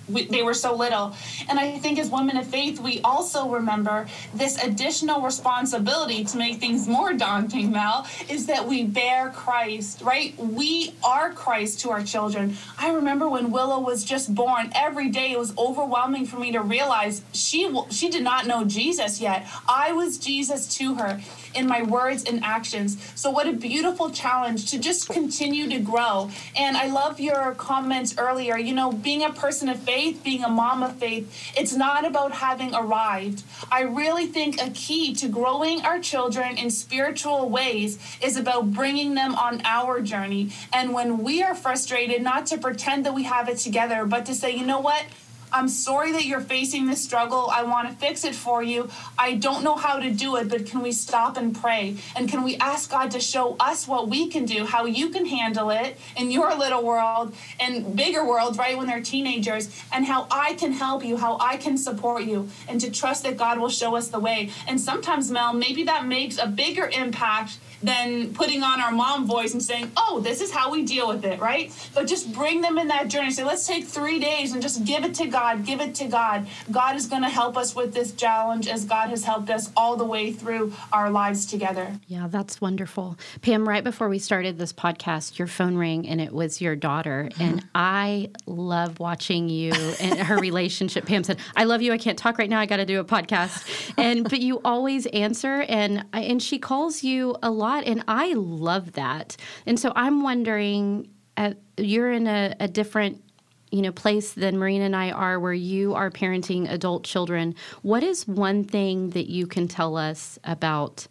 we, 0.09 0.25
they 0.25 0.43
were 0.43 0.53
so 0.53 0.75
little. 0.75 1.15
And 1.49 1.59
I 1.59 1.77
think 1.79 1.99
as 1.99 2.09
women 2.09 2.37
of 2.37 2.47
faith, 2.47 2.79
we 2.79 3.01
also 3.01 3.49
remember 3.49 4.07
this 4.33 4.63
additional 4.63 5.21
responsibility 5.21 6.23
to 6.25 6.37
make 6.37 6.59
things 6.59 6.87
more 6.87 7.13
daunting, 7.13 7.71
Mel, 7.71 8.07
is 8.29 8.45
that 8.47 8.67
we 8.67 8.83
bear 8.83 9.29
Christ, 9.29 10.01
right? 10.01 10.37
We 10.37 10.93
are 11.03 11.31
Christ 11.31 11.81
to 11.81 11.89
our 11.91 12.03
children. 12.03 12.55
I 12.77 12.91
remember 12.91 13.27
when 13.27 13.51
Willow 13.51 13.79
was 13.79 14.03
just 14.03 14.33
born, 14.33 14.71
every 14.75 15.09
day 15.09 15.31
it 15.31 15.39
was 15.39 15.55
overwhelming 15.57 16.25
for 16.25 16.37
me 16.39 16.51
to 16.51 16.61
realize 16.61 17.21
she 17.33 17.73
she 17.89 18.09
did 18.09 18.23
not 18.23 18.47
know 18.47 18.63
Jesus 18.63 19.19
yet. 19.19 19.47
I 19.67 19.91
was 19.91 20.17
Jesus 20.17 20.67
to 20.77 20.95
her 20.95 21.21
in 21.55 21.67
my 21.67 21.81
words 21.83 22.23
and 22.23 22.43
actions. 22.43 22.97
So 23.15 23.29
what 23.29 23.47
a 23.47 23.53
beautiful 23.53 24.09
challenge 24.09 24.69
to 24.71 24.79
just 24.79 25.09
continue 25.09 25.69
to 25.69 25.79
grow. 25.79 26.29
And 26.55 26.75
I 26.75 26.87
love 26.87 27.19
your 27.19 27.53
comments 27.55 28.15
earlier, 28.17 28.57
you 28.57 28.73
know, 28.73 28.91
being 28.91 29.23
a 29.23 29.31
person 29.31 29.69
of 29.69 29.79
faith 29.79 30.23
being 30.23 30.43
a 30.43 30.49
mom 30.49 30.83
of 30.83 30.95
faith, 30.97 31.53
it's 31.57 31.73
not 31.73 32.05
about 32.05 32.31
having 32.33 32.73
arrived. 32.73 33.43
I 33.71 33.81
really 33.81 34.25
think 34.25 34.61
a 34.61 34.69
key 34.71 35.13
to 35.15 35.27
growing 35.27 35.81
our 35.81 35.99
children 35.99 36.57
in 36.57 36.69
spiritual 36.69 37.49
ways 37.49 37.99
is 38.21 38.35
about 38.37 38.71
bringing 38.71 39.13
them 39.15 39.35
on 39.35 39.61
our 39.63 40.01
journey. 40.01 40.51
And 40.73 40.93
when 40.93 41.19
we 41.19 41.43
are 41.43 41.55
frustrated, 41.55 42.21
not 42.21 42.47
to 42.47 42.57
pretend 42.57 43.05
that 43.05 43.13
we 43.13 43.23
have 43.23 43.47
it 43.47 43.57
together, 43.57 44.05
but 44.05 44.25
to 44.25 44.33
say, 44.33 44.55
you 44.55 44.65
know 44.65 44.79
what? 44.79 45.05
I'm 45.55 45.69
sorry 45.69 46.11
that 46.11 46.25
you're 46.25 46.41
facing 46.41 46.85
this 46.85 47.01
struggle. 47.01 47.49
I 47.49 47.63
want 47.63 47.89
to 47.89 47.95
fix 47.95 48.25
it 48.25 48.35
for 48.35 48.61
you. 48.61 48.89
I 49.17 49.35
don't 49.35 49.63
know 49.63 49.75
how 49.75 49.99
to 49.99 50.11
do 50.11 50.35
it, 50.35 50.49
but 50.49 50.65
can 50.65 50.81
we 50.81 50.91
stop 50.91 51.37
and 51.37 51.55
pray? 51.55 51.95
And 52.13 52.27
can 52.27 52.43
we 52.43 52.57
ask 52.57 52.91
God 52.91 53.11
to 53.11 53.21
show 53.21 53.55
us 53.57 53.87
what 53.87 54.09
we 54.09 54.27
can 54.27 54.43
do, 54.43 54.65
how 54.65 54.83
you 54.83 55.09
can 55.11 55.25
handle 55.25 55.69
it 55.69 55.97
in 56.17 56.29
your 56.29 56.53
little 56.55 56.83
world 56.83 57.33
and 57.57 57.95
bigger 57.95 58.25
world, 58.25 58.57
right, 58.57 58.77
when 58.77 58.85
they're 58.85 59.01
teenagers, 59.01 59.69
and 59.93 60.05
how 60.05 60.27
I 60.29 60.55
can 60.55 60.73
help 60.73 61.05
you, 61.05 61.15
how 61.15 61.37
I 61.39 61.55
can 61.55 61.77
support 61.77 62.25
you, 62.25 62.49
and 62.67 62.81
to 62.81 62.91
trust 62.91 63.23
that 63.23 63.37
God 63.37 63.57
will 63.57 63.69
show 63.69 63.95
us 63.95 64.09
the 64.09 64.19
way. 64.19 64.49
And 64.67 64.79
sometimes, 64.79 65.31
Mel, 65.31 65.53
maybe 65.53 65.83
that 65.83 66.05
makes 66.05 66.37
a 66.37 66.47
bigger 66.47 66.89
impact 66.89 67.59
than 67.85 68.33
putting 68.33 68.63
on 68.63 68.81
our 68.81 68.91
mom 68.91 69.25
voice 69.25 69.53
and 69.53 69.61
saying, 69.61 69.91
oh, 69.95 70.19
this 70.19 70.41
is 70.41 70.51
how 70.51 70.71
we 70.71 70.83
deal 70.83 71.07
with 71.07 71.23
it, 71.23 71.39
right? 71.39 71.71
But 71.93 72.07
just 72.07 72.33
bring 72.33 72.61
them 72.61 72.77
in 72.77 72.87
that 72.87 73.07
journey. 73.07 73.31
Say, 73.31 73.43
let's 73.43 73.67
take 73.67 73.85
three 73.85 74.19
days 74.19 74.53
and 74.53 74.61
just 74.61 74.83
give 74.85 75.03
it 75.03 75.13
to 75.15 75.27
God, 75.27 75.65
give 75.65 75.81
it 75.81 75.95
to 75.95 76.07
God. 76.07 76.47
God 76.71 76.95
is 76.95 77.07
going 77.07 77.21
to 77.21 77.29
help 77.29 77.57
us 77.57 77.75
with 77.75 77.93
this 77.93 78.11
challenge 78.13 78.67
as 78.67 78.85
God 78.85 79.09
has 79.09 79.23
helped 79.23 79.49
us 79.49 79.71
all 79.77 79.95
the 79.95 80.05
way 80.05 80.31
through 80.31 80.73
our 80.91 81.09
lives 81.09 81.45
together. 81.45 81.99
Yeah, 82.07 82.27
that's 82.27 82.59
wonderful. 82.59 83.17
Pam, 83.41 83.67
right 83.67 83.83
before 83.83 84.09
we 84.09 84.19
started 84.19 84.57
this 84.57 84.73
podcast, 84.73 85.37
your 85.37 85.47
phone 85.47 85.77
rang 85.77 86.07
and 86.07 86.19
it 86.19 86.33
was 86.33 86.61
your 86.61 86.75
daughter. 86.75 87.29
Mm-hmm. 87.31 87.43
And 87.43 87.65
I 87.75 88.31
love 88.45 88.99
watching 88.99 89.49
you 89.49 89.73
and 89.99 90.19
her 90.19 90.37
relationship. 90.37 91.05
Pam 91.05 91.23
said, 91.23 91.37
I 91.55 91.65
love 91.65 91.81
you. 91.81 91.93
I 91.93 91.97
can't 91.97 92.17
talk 92.17 92.37
right 92.37 92.49
now. 92.49 92.59
I 92.59 92.65
got 92.65 92.77
to 92.77 92.85
do 92.85 92.99
a 92.99 93.05
podcast. 93.05 93.93
And, 93.97 94.23
but 94.23 94.39
you 94.39 94.61
always 94.65 95.05
answer. 95.07 95.65
And, 95.67 96.05
and 96.13 96.41
she 96.41 96.57
calls 96.57 97.03
you 97.03 97.35
a 97.43 97.51
lot 97.51 97.74
lot. 97.75 97.85
And 97.85 98.03
I 98.07 98.33
love 98.33 98.93
that. 98.93 99.37
And 99.65 99.79
so 99.79 99.91
I'm 99.95 100.23
wondering, 100.23 101.09
uh, 101.37 101.53
you're 101.77 102.11
in 102.11 102.27
a, 102.27 102.55
a 102.59 102.67
different 102.67 103.21
you 103.71 103.81
know 103.81 103.91
place 103.91 104.33
than 104.33 104.57
Marina 104.57 104.85
and 104.85 104.95
I 104.95 105.11
are 105.11 105.39
where 105.39 105.53
you 105.53 105.95
are 105.95 106.09
parenting 106.09 106.71
adult 106.71 107.03
children. 107.03 107.55
What 107.81 108.03
is 108.03 108.27
one 108.27 108.63
thing 108.63 109.09
that 109.09 109.29
you 109.29 109.47
can 109.47 109.67
tell 109.67 109.97
us 109.97 110.39
about 110.43 111.07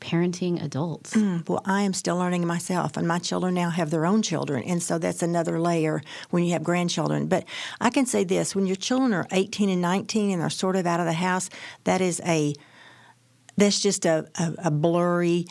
parenting 0.00 0.62
adults? 0.62 1.14
Mm, 1.14 1.46
well, 1.48 1.62
I 1.64 1.82
am 1.82 1.92
still 1.92 2.16
learning 2.16 2.46
myself, 2.46 2.96
and 2.96 3.06
my 3.08 3.18
children 3.18 3.54
now 3.54 3.70
have 3.70 3.90
their 3.90 4.06
own 4.06 4.22
children, 4.22 4.62
and 4.62 4.82
so 4.82 4.98
that's 4.98 5.22
another 5.22 5.60
layer 5.60 6.00
when 6.30 6.44
you 6.44 6.52
have 6.52 6.62
grandchildren. 6.62 7.26
But 7.26 7.44
I 7.80 7.90
can 7.90 8.06
say 8.06 8.24
this: 8.24 8.54
when 8.54 8.66
your 8.66 8.76
children 8.76 9.12
are 9.12 9.26
18 9.30 9.68
and 9.68 9.82
19 9.82 10.30
and 10.30 10.40
they're 10.40 10.50
sort 10.50 10.76
of 10.76 10.86
out 10.86 11.00
of 11.00 11.06
the 11.06 11.12
house, 11.12 11.50
that 11.82 12.00
is 12.00 12.20
a 12.24 12.54
that's 13.56 13.80
just 13.80 14.04
a, 14.06 14.26
a, 14.38 14.54
a 14.66 14.70
blurry 14.70 15.46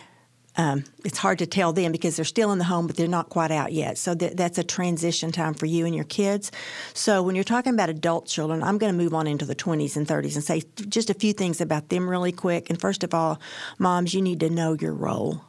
um, 0.55 0.83
it's 1.03 1.17
hard 1.17 1.39
to 1.39 1.47
tell 1.47 1.73
them 1.73 1.91
because 1.91 2.15
they're 2.15 2.25
still 2.25 2.51
in 2.51 2.59
the 2.59 2.63
home, 2.63 2.85
but 2.85 2.95
they're 2.95 3.07
not 3.07 3.29
quite 3.29 3.51
out 3.51 3.73
yet. 3.73 3.97
So 3.97 4.13
th- 4.13 4.33
that's 4.33 4.57
a 4.57 4.63
transition 4.63 5.31
time 5.31 5.53
for 5.53 5.65
you 5.65 5.85
and 5.85 5.95
your 5.95 6.05
kids. 6.05 6.51
So 6.93 7.23
when 7.23 7.35
you're 7.35 7.43
talking 7.43 7.73
about 7.73 7.89
adult 7.89 8.27
children, 8.27 8.61
I'm 8.61 8.77
going 8.77 8.95
to 8.95 8.97
move 8.97 9.13
on 9.13 9.25
into 9.25 9.45
the 9.45 9.55
20s 9.55 9.97
and 9.97 10.07
30s 10.07 10.35
and 10.35 10.43
say 10.43 10.61
just 10.87 11.09
a 11.09 11.15
few 11.15 11.33
things 11.33 11.59
about 11.59 11.89
them 11.89 12.07
really 12.07 12.31
quick. 12.31 12.69
And 12.69 12.79
first 12.79 13.03
of 13.03 13.13
all, 13.13 13.39
moms, 13.79 14.13
you 14.13 14.21
need 14.21 14.39
to 14.41 14.49
know 14.49 14.73
your 14.79 14.93
role. 14.93 15.41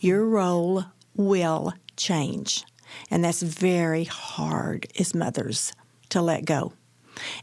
Your 0.00 0.26
role 0.26 0.84
will 1.14 1.72
change. 1.96 2.64
And 3.10 3.24
that's 3.24 3.42
very 3.42 4.04
hard 4.04 4.86
as 4.98 5.14
mothers 5.14 5.72
to 6.10 6.20
let 6.20 6.44
go. 6.44 6.72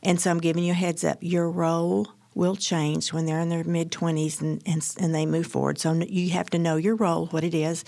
And 0.03 0.19
so 0.19 0.31
I'm 0.31 0.39
giving 0.39 0.63
you 0.63 0.73
a 0.73 0.75
heads 0.75 1.03
up. 1.03 1.19
Your 1.21 1.49
role 1.49 2.07
will 2.35 2.55
change 2.55 3.11
when 3.11 3.25
they're 3.25 3.39
in 3.39 3.49
their 3.49 3.63
mid 3.63 3.91
20s 3.91 4.41
and, 4.41 4.61
and, 4.65 4.95
and, 4.99 5.15
they 5.15 5.25
move 5.25 5.47
forward. 5.47 5.79
So 5.79 5.93
you 5.93 6.29
have 6.29 6.49
to 6.51 6.59
know 6.59 6.75
your 6.75 6.95
role, 6.95 7.25
what 7.27 7.43
it 7.43 7.53
is. 7.53 7.83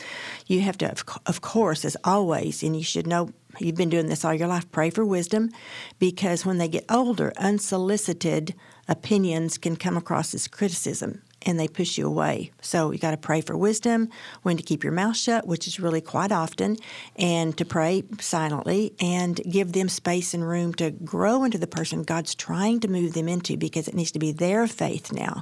You 0.48 0.62
have 0.62 0.78
to, 0.80 0.94
of 1.26 1.42
course, 1.42 1.86
as 1.86 1.96
always, 2.04 2.64
and 2.64 2.76
you 2.76 2.84
should 2.84 3.08
know 3.08 3.30
you've 3.60 3.76
been 3.76 3.90
doing 3.90 4.08
this 4.08 4.26
all 4.26 4.34
your 4.34 4.48
life, 4.48 4.70
pray 4.72 4.90
for 4.90 5.06
wisdom 5.06 5.52
because 6.00 6.46
when 6.46 6.58
they 6.58 6.68
get 6.68 6.86
older, 6.90 7.32
unsolicited 7.38 8.56
opinions 8.88 9.58
can 9.58 9.76
come 9.76 9.96
across 9.96 10.34
as 10.34 10.48
criticism 10.48 11.22
and 11.44 11.60
they 11.60 11.68
push 11.68 11.98
you 11.98 12.08
away. 12.08 12.52
So 12.62 12.92
you 12.92 13.00
got 13.00 13.12
to 13.12 13.18
pray 13.18 13.42
for 13.42 13.58
wisdom, 13.58 14.10
when 14.44 14.58
to 14.58 14.64
keep 14.64 14.84
your 14.84 14.94
mouth 14.94 15.18
shut, 15.18 15.48
which 15.48 15.68
is 15.68 15.80
really 15.80 16.02
quite 16.02 16.32
often, 16.32 16.78
and 17.16 17.58
to 17.58 17.66
pray 17.66 18.04
silently 18.20 18.94
and 19.00 19.42
give 19.50 19.74
them 19.74 19.90
space 19.90 20.34
and 20.34 20.48
room 20.48 20.74
to 20.76 20.92
grow 20.92 21.44
into 21.44 21.58
the 21.58 21.68
person 21.68 22.04
God's 22.04 22.36
trying 22.36 22.80
to 22.82 22.88
move 22.88 23.14
them 23.14 23.28
into 23.28 23.58
because 23.58 23.88
it 23.88 23.96
needs 23.96 24.12
to 24.12 24.20
be 24.20 24.32
their 24.32 24.68
faith 24.68 25.12
now. 25.12 25.42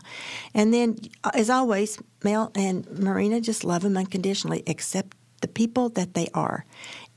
And 0.53 0.73
then, 0.73 0.97
uh, 1.23 1.31
as 1.33 1.49
always, 1.49 1.99
Mel 2.23 2.51
and 2.55 2.89
Marina 2.97 3.41
just 3.41 3.63
love 3.63 3.81
them 3.81 3.97
unconditionally, 3.97 4.63
accept 4.67 5.15
the 5.41 5.47
people 5.47 5.89
that 5.89 6.13
they 6.13 6.27
are. 6.33 6.65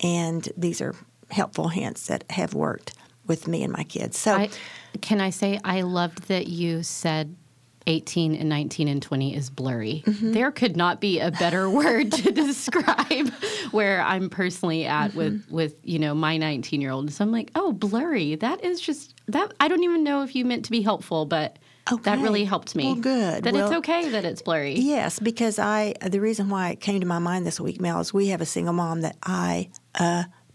And 0.01 0.49
these 0.57 0.81
are 0.81 0.95
helpful 1.31 1.68
hints 1.68 2.07
that 2.07 2.25
have 2.31 2.55
worked 2.55 2.95
with 3.27 3.47
me 3.47 3.62
and 3.62 3.73
my 3.73 3.85
kids. 3.85 4.18
So, 4.18 4.35
I, 4.35 4.51
can 5.01 5.21
I 5.21 5.31
say 5.31 5.61
I 5.64 5.83
loved 5.83 6.25
that 6.29 6.49
you 6.49 6.83
said 6.83 7.37
18 7.87 8.35
and 8.35 8.49
19 8.49 8.88
and 8.88 9.03
20 9.03 9.35
is 9.35 9.51
blurry. 9.51 10.03
Mm-hmm. 10.07 10.33
There 10.33 10.51
could 10.51 10.77
not 10.77 11.01
be 11.01 11.21
a 11.21 11.31
better 11.31 11.68
word 11.83 12.12
to 12.12 12.33
describe 12.33 13.33
where 13.71 14.03
I'm 14.03 14.31
personally 14.31 14.87
at 14.87 15.09
mm-hmm. 15.09 15.18
with 15.18 15.47
with 15.51 15.75
you 15.83 15.99
know 15.99 16.14
my 16.14 16.37
19 16.37 16.81
year 16.81 16.90
old. 16.90 17.11
So 17.12 17.25
I'm 17.25 17.33
like, 17.33 17.51
oh, 17.55 17.73
blurry. 17.73 18.37
That 18.37 18.64
is 18.64 18.81
just 18.81 19.14
that. 19.29 19.53
I 19.61 19.68
don't 19.68 19.83
even 19.85 20.05
know 20.05 20.23
if 20.23 20.35
you 20.35 20.45
meant 20.45 20.64
to 20.66 20.71
be 20.71 20.83
helpful, 20.83 21.27
but 21.27 21.59
Okay. 21.90 22.03
That 22.03 22.21
really 22.21 22.45
helped 22.45 22.77
me. 22.77 22.85
Well, 22.85 22.95
good. 22.95 23.42
That 23.42 23.55
well, 23.55 23.66
it's 23.66 23.77
okay 23.79 24.09
that 24.11 24.25
it's 24.25 24.40
blurry. 24.40 24.75
Yes, 24.75 25.18
because 25.18 25.59
I 25.59 25.95
the 26.07 26.21
reason 26.21 26.49
why 26.49 26.71
it 26.71 26.81
came 26.81 27.01
to 27.01 27.07
my 27.07 27.18
mind 27.18 27.45
this 27.45 27.59
week, 27.59 27.81
Mel, 27.81 27.99
is 27.99 28.14
we 28.14 28.29
have 28.29 28.40
a 28.40 28.47
single 28.47 28.73
mom 28.73 29.01
that 29.01 29.16
I 29.25 29.68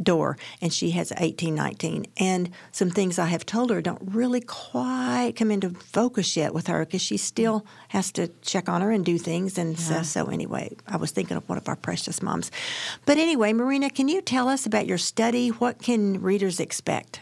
door 0.02 0.38
and 0.62 0.72
she 0.72 0.92
has 0.92 1.12
18 1.18 1.56
19 1.56 2.06
and 2.18 2.52
some 2.72 2.90
things 2.90 3.18
i 3.18 3.26
have 3.26 3.46
told 3.46 3.70
her 3.72 3.82
don't 3.82 4.02
really 4.04 4.42
quite 4.42 5.34
come 5.36 5.50
into 5.50 5.70
focus 5.72 6.38
yet 6.38 6.54
with 6.54 6.68
her 6.68 6.86
because 6.86 7.02
she 7.02 7.18
still 7.18 7.66
has 7.90 8.12
to 8.12 8.28
check 8.42 8.70
on 8.70 8.82
her 8.82 8.92
and 8.92 9.06
do 9.06 9.18
things 9.18 9.58
and 9.58 9.72
yeah. 9.72 10.02
so, 10.02 10.04
so 10.04 10.26
anyway 10.28 10.70
i 10.88 10.98
was 10.98 11.12
thinking 11.12 11.36
of 11.36 11.48
one 11.50 11.58
of 11.58 11.68
our 11.68 11.76
precious 11.76 12.22
moms 12.22 12.52
but 13.06 13.18
anyway 13.18 13.52
marina 13.54 13.90
can 13.90 14.08
you 14.08 14.22
tell 14.22 14.48
us 14.48 14.66
about 14.66 14.86
your 14.86 14.98
study 14.98 15.50
what 15.50 15.82
can 15.82 16.22
readers 16.22 16.60
expect 16.60 17.22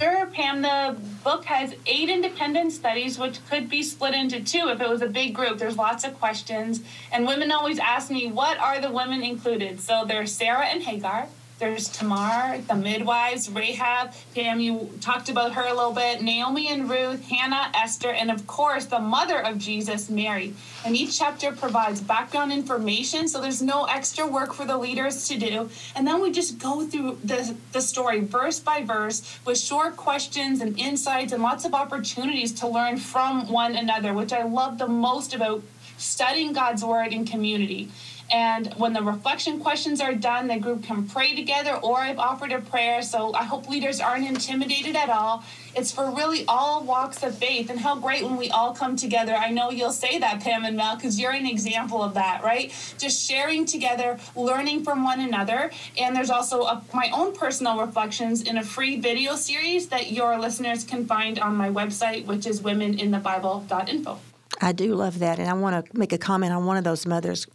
Sure, 0.00 0.26
Pam. 0.26 0.62
The 0.62 0.96
book 1.24 1.44
has 1.46 1.74
eight 1.86 2.08
independent 2.08 2.70
studies, 2.70 3.18
which 3.18 3.44
could 3.50 3.68
be 3.68 3.82
split 3.82 4.14
into 4.14 4.40
two 4.40 4.68
if 4.68 4.80
it 4.80 4.88
was 4.88 5.02
a 5.02 5.08
big 5.08 5.34
group. 5.34 5.58
There's 5.58 5.76
lots 5.76 6.04
of 6.04 6.16
questions. 6.20 6.82
And 7.10 7.26
women 7.26 7.50
always 7.50 7.80
ask 7.80 8.08
me, 8.08 8.30
what 8.30 8.58
are 8.58 8.80
the 8.80 8.92
women 8.92 9.24
included? 9.24 9.80
So 9.80 10.04
there's 10.06 10.32
Sarah 10.32 10.66
and 10.66 10.84
Hagar, 10.84 11.26
there's 11.58 11.88
Tamar, 11.88 12.58
the 12.68 12.74
midwives, 12.74 13.50
Rahab, 13.50 14.12
Pam, 14.34 14.60
you 14.60 14.90
talked 15.00 15.28
about 15.28 15.54
her 15.54 15.66
a 15.66 15.74
little 15.74 15.92
bit, 15.92 16.22
Naomi 16.22 16.68
and 16.68 16.88
Ruth, 16.88 17.28
Hannah, 17.28 17.72
Esther, 17.74 18.10
and 18.10 18.30
of 18.30 18.46
course, 18.46 18.86
the 18.86 19.00
mother 19.00 19.44
of 19.44 19.58
Jesus, 19.58 20.08
Mary. 20.08 20.54
And 20.84 20.96
each 20.96 21.18
chapter 21.18 21.50
provides 21.50 22.00
background 22.00 22.52
information, 22.52 23.26
so 23.26 23.40
there's 23.40 23.60
no 23.60 23.84
extra 23.86 24.26
work 24.26 24.54
for 24.54 24.64
the 24.64 24.78
leaders 24.78 25.26
to 25.28 25.38
do. 25.38 25.68
And 25.96 26.06
then 26.06 26.22
we 26.22 26.30
just 26.30 26.58
go 26.58 26.86
through 26.86 27.18
the, 27.24 27.56
the 27.72 27.80
story 27.80 28.20
verse 28.20 28.60
by 28.60 28.84
verse 28.84 29.38
with 29.44 29.58
short 29.58 29.96
questions 29.96 30.60
and 30.60 30.78
insights 30.78 31.32
and 31.32 31.42
lots 31.42 31.64
of 31.64 31.74
opportunities 31.74 32.52
to 32.60 32.68
learn 32.68 32.98
from 32.98 33.50
one 33.50 33.74
another, 33.74 34.14
which 34.14 34.32
I 34.32 34.44
love 34.44 34.78
the 34.78 34.86
most 34.86 35.34
about 35.34 35.62
studying 35.96 36.52
God's 36.52 36.84
Word 36.84 37.12
in 37.12 37.24
community. 37.24 37.90
And 38.30 38.72
when 38.74 38.92
the 38.92 39.02
reflection 39.02 39.58
questions 39.58 40.00
are 40.00 40.14
done, 40.14 40.48
the 40.48 40.58
group 40.58 40.84
can 40.84 41.08
pray 41.08 41.34
together, 41.34 41.76
or 41.76 41.98
I've 41.98 42.18
offered 42.18 42.52
a 42.52 42.60
prayer. 42.60 43.00
So 43.02 43.32
I 43.32 43.44
hope 43.44 43.68
leaders 43.68 44.00
aren't 44.00 44.26
intimidated 44.26 44.96
at 44.96 45.08
all. 45.08 45.44
It's 45.74 45.92
for 45.92 46.10
really 46.10 46.44
all 46.46 46.82
walks 46.84 47.22
of 47.22 47.36
faith. 47.36 47.70
And 47.70 47.80
how 47.80 47.96
great 47.96 48.22
when 48.22 48.36
we 48.36 48.50
all 48.50 48.74
come 48.74 48.96
together. 48.96 49.34
I 49.34 49.50
know 49.50 49.70
you'll 49.70 49.92
say 49.92 50.18
that, 50.18 50.42
Pam 50.42 50.64
and 50.64 50.76
Mel, 50.76 50.96
because 50.96 51.18
you're 51.18 51.32
an 51.32 51.46
example 51.46 52.02
of 52.02 52.14
that, 52.14 52.42
right? 52.42 52.72
Just 52.98 53.26
sharing 53.26 53.64
together, 53.64 54.18
learning 54.36 54.84
from 54.84 55.04
one 55.04 55.20
another. 55.20 55.70
And 55.96 56.14
there's 56.14 56.30
also 56.30 56.62
a, 56.62 56.82
my 56.92 57.10
own 57.12 57.34
personal 57.34 57.80
reflections 57.80 58.42
in 58.42 58.58
a 58.58 58.62
free 58.62 59.00
video 59.00 59.36
series 59.36 59.88
that 59.88 60.12
your 60.12 60.38
listeners 60.38 60.84
can 60.84 61.06
find 61.06 61.38
on 61.38 61.56
my 61.56 61.70
website, 61.70 62.26
which 62.26 62.46
is 62.46 62.60
womeninthebible.info. 62.60 64.18
I 64.60 64.72
do 64.72 64.94
love 64.94 65.20
that. 65.20 65.38
And 65.38 65.48
I 65.48 65.54
want 65.54 65.86
to 65.86 65.98
make 65.98 66.12
a 66.12 66.18
comment 66.18 66.52
on 66.52 66.66
one 66.66 66.76
of 66.76 66.84
those 66.84 67.06
mothers 67.06 67.46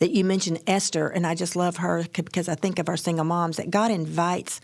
that 0.00 0.10
you 0.10 0.24
mentioned 0.24 0.60
Esther, 0.66 1.08
and 1.08 1.26
I 1.26 1.34
just 1.34 1.54
love 1.54 1.76
her 1.76 2.04
because 2.12 2.48
I 2.48 2.54
think 2.54 2.78
of 2.78 2.88
our 2.88 2.96
single 2.96 3.24
moms 3.24 3.58
that 3.58 3.70
God 3.70 3.90
invites 3.90 4.60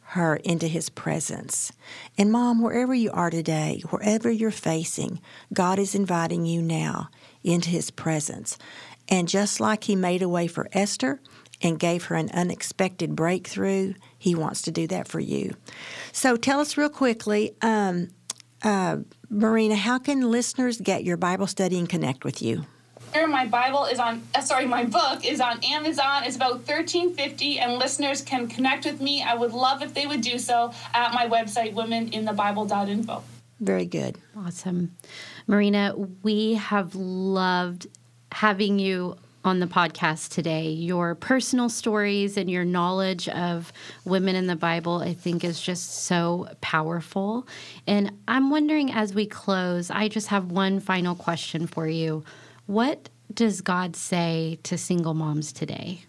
her 0.00 0.36
into 0.36 0.66
his 0.66 0.88
presence. 0.88 1.70
And 2.16 2.32
mom, 2.32 2.62
wherever 2.62 2.94
you 2.94 3.10
are 3.12 3.28
today, 3.28 3.82
wherever 3.90 4.30
you're 4.30 4.50
facing, 4.50 5.20
God 5.52 5.78
is 5.78 5.94
inviting 5.94 6.46
you 6.46 6.62
now 6.62 7.10
into 7.44 7.68
his 7.68 7.90
presence. 7.90 8.56
And 9.10 9.28
just 9.28 9.60
like 9.60 9.84
he 9.84 9.94
made 9.94 10.22
a 10.22 10.28
way 10.28 10.46
for 10.46 10.68
Esther 10.72 11.20
and 11.60 11.78
gave 11.78 12.04
her 12.04 12.16
an 12.16 12.30
unexpected 12.32 13.14
breakthrough, 13.14 13.92
he 14.16 14.34
wants 14.34 14.62
to 14.62 14.70
do 14.70 14.86
that 14.86 15.06
for 15.06 15.20
you. 15.20 15.54
So 16.12 16.36
tell 16.36 16.60
us 16.60 16.78
real 16.78 16.88
quickly, 16.88 17.54
um, 17.60 18.08
uh, 18.62 18.98
Marina, 19.28 19.76
how 19.76 19.98
can 19.98 20.30
listeners 20.30 20.80
get 20.80 21.04
your 21.04 21.18
Bible 21.18 21.46
study 21.46 21.78
and 21.78 21.88
connect 21.88 22.24
with 22.24 22.40
you? 22.40 22.64
My 23.26 23.46
Bible 23.46 23.84
is 23.86 23.98
on, 23.98 24.22
uh, 24.34 24.40
sorry, 24.40 24.66
my 24.66 24.84
book 24.84 25.24
is 25.24 25.40
on 25.40 25.62
Amazon. 25.64 26.24
It's 26.24 26.36
about 26.36 26.62
thirteen 26.62 27.14
fifty, 27.14 27.58
and 27.58 27.78
listeners 27.78 28.22
can 28.22 28.46
connect 28.48 28.84
with 28.84 29.00
me. 29.00 29.22
I 29.22 29.34
would 29.34 29.52
love 29.52 29.82
if 29.82 29.94
they 29.94 30.06
would 30.06 30.20
do 30.20 30.38
so 30.38 30.72
at 30.94 31.12
my 31.12 31.26
website, 31.26 31.74
womeninthebible.info. 31.74 33.22
Very 33.60 33.86
good. 33.86 34.18
Awesome. 34.36 34.94
Marina, 35.46 35.94
we 36.22 36.54
have 36.54 36.94
loved 36.94 37.88
having 38.30 38.78
you 38.78 39.16
on 39.44 39.60
the 39.60 39.66
podcast 39.66 40.32
today. 40.32 40.68
Your 40.68 41.14
personal 41.14 41.68
stories 41.68 42.36
and 42.36 42.50
your 42.50 42.64
knowledge 42.64 43.28
of 43.28 43.72
women 44.04 44.36
in 44.36 44.46
the 44.46 44.56
Bible, 44.56 44.98
I 44.98 45.14
think, 45.14 45.42
is 45.42 45.60
just 45.60 46.04
so 46.04 46.48
powerful. 46.60 47.46
And 47.86 48.12
I'm 48.28 48.50
wondering 48.50 48.92
as 48.92 49.14
we 49.14 49.26
close, 49.26 49.90
I 49.90 50.08
just 50.08 50.28
have 50.28 50.50
one 50.50 50.80
final 50.80 51.14
question 51.14 51.66
for 51.66 51.88
you. 51.88 52.24
What 52.68 53.08
does 53.32 53.62
God 53.62 53.96
say 53.96 54.58
to 54.64 54.76
single 54.76 55.14
moms 55.14 55.54
today? 55.54 56.02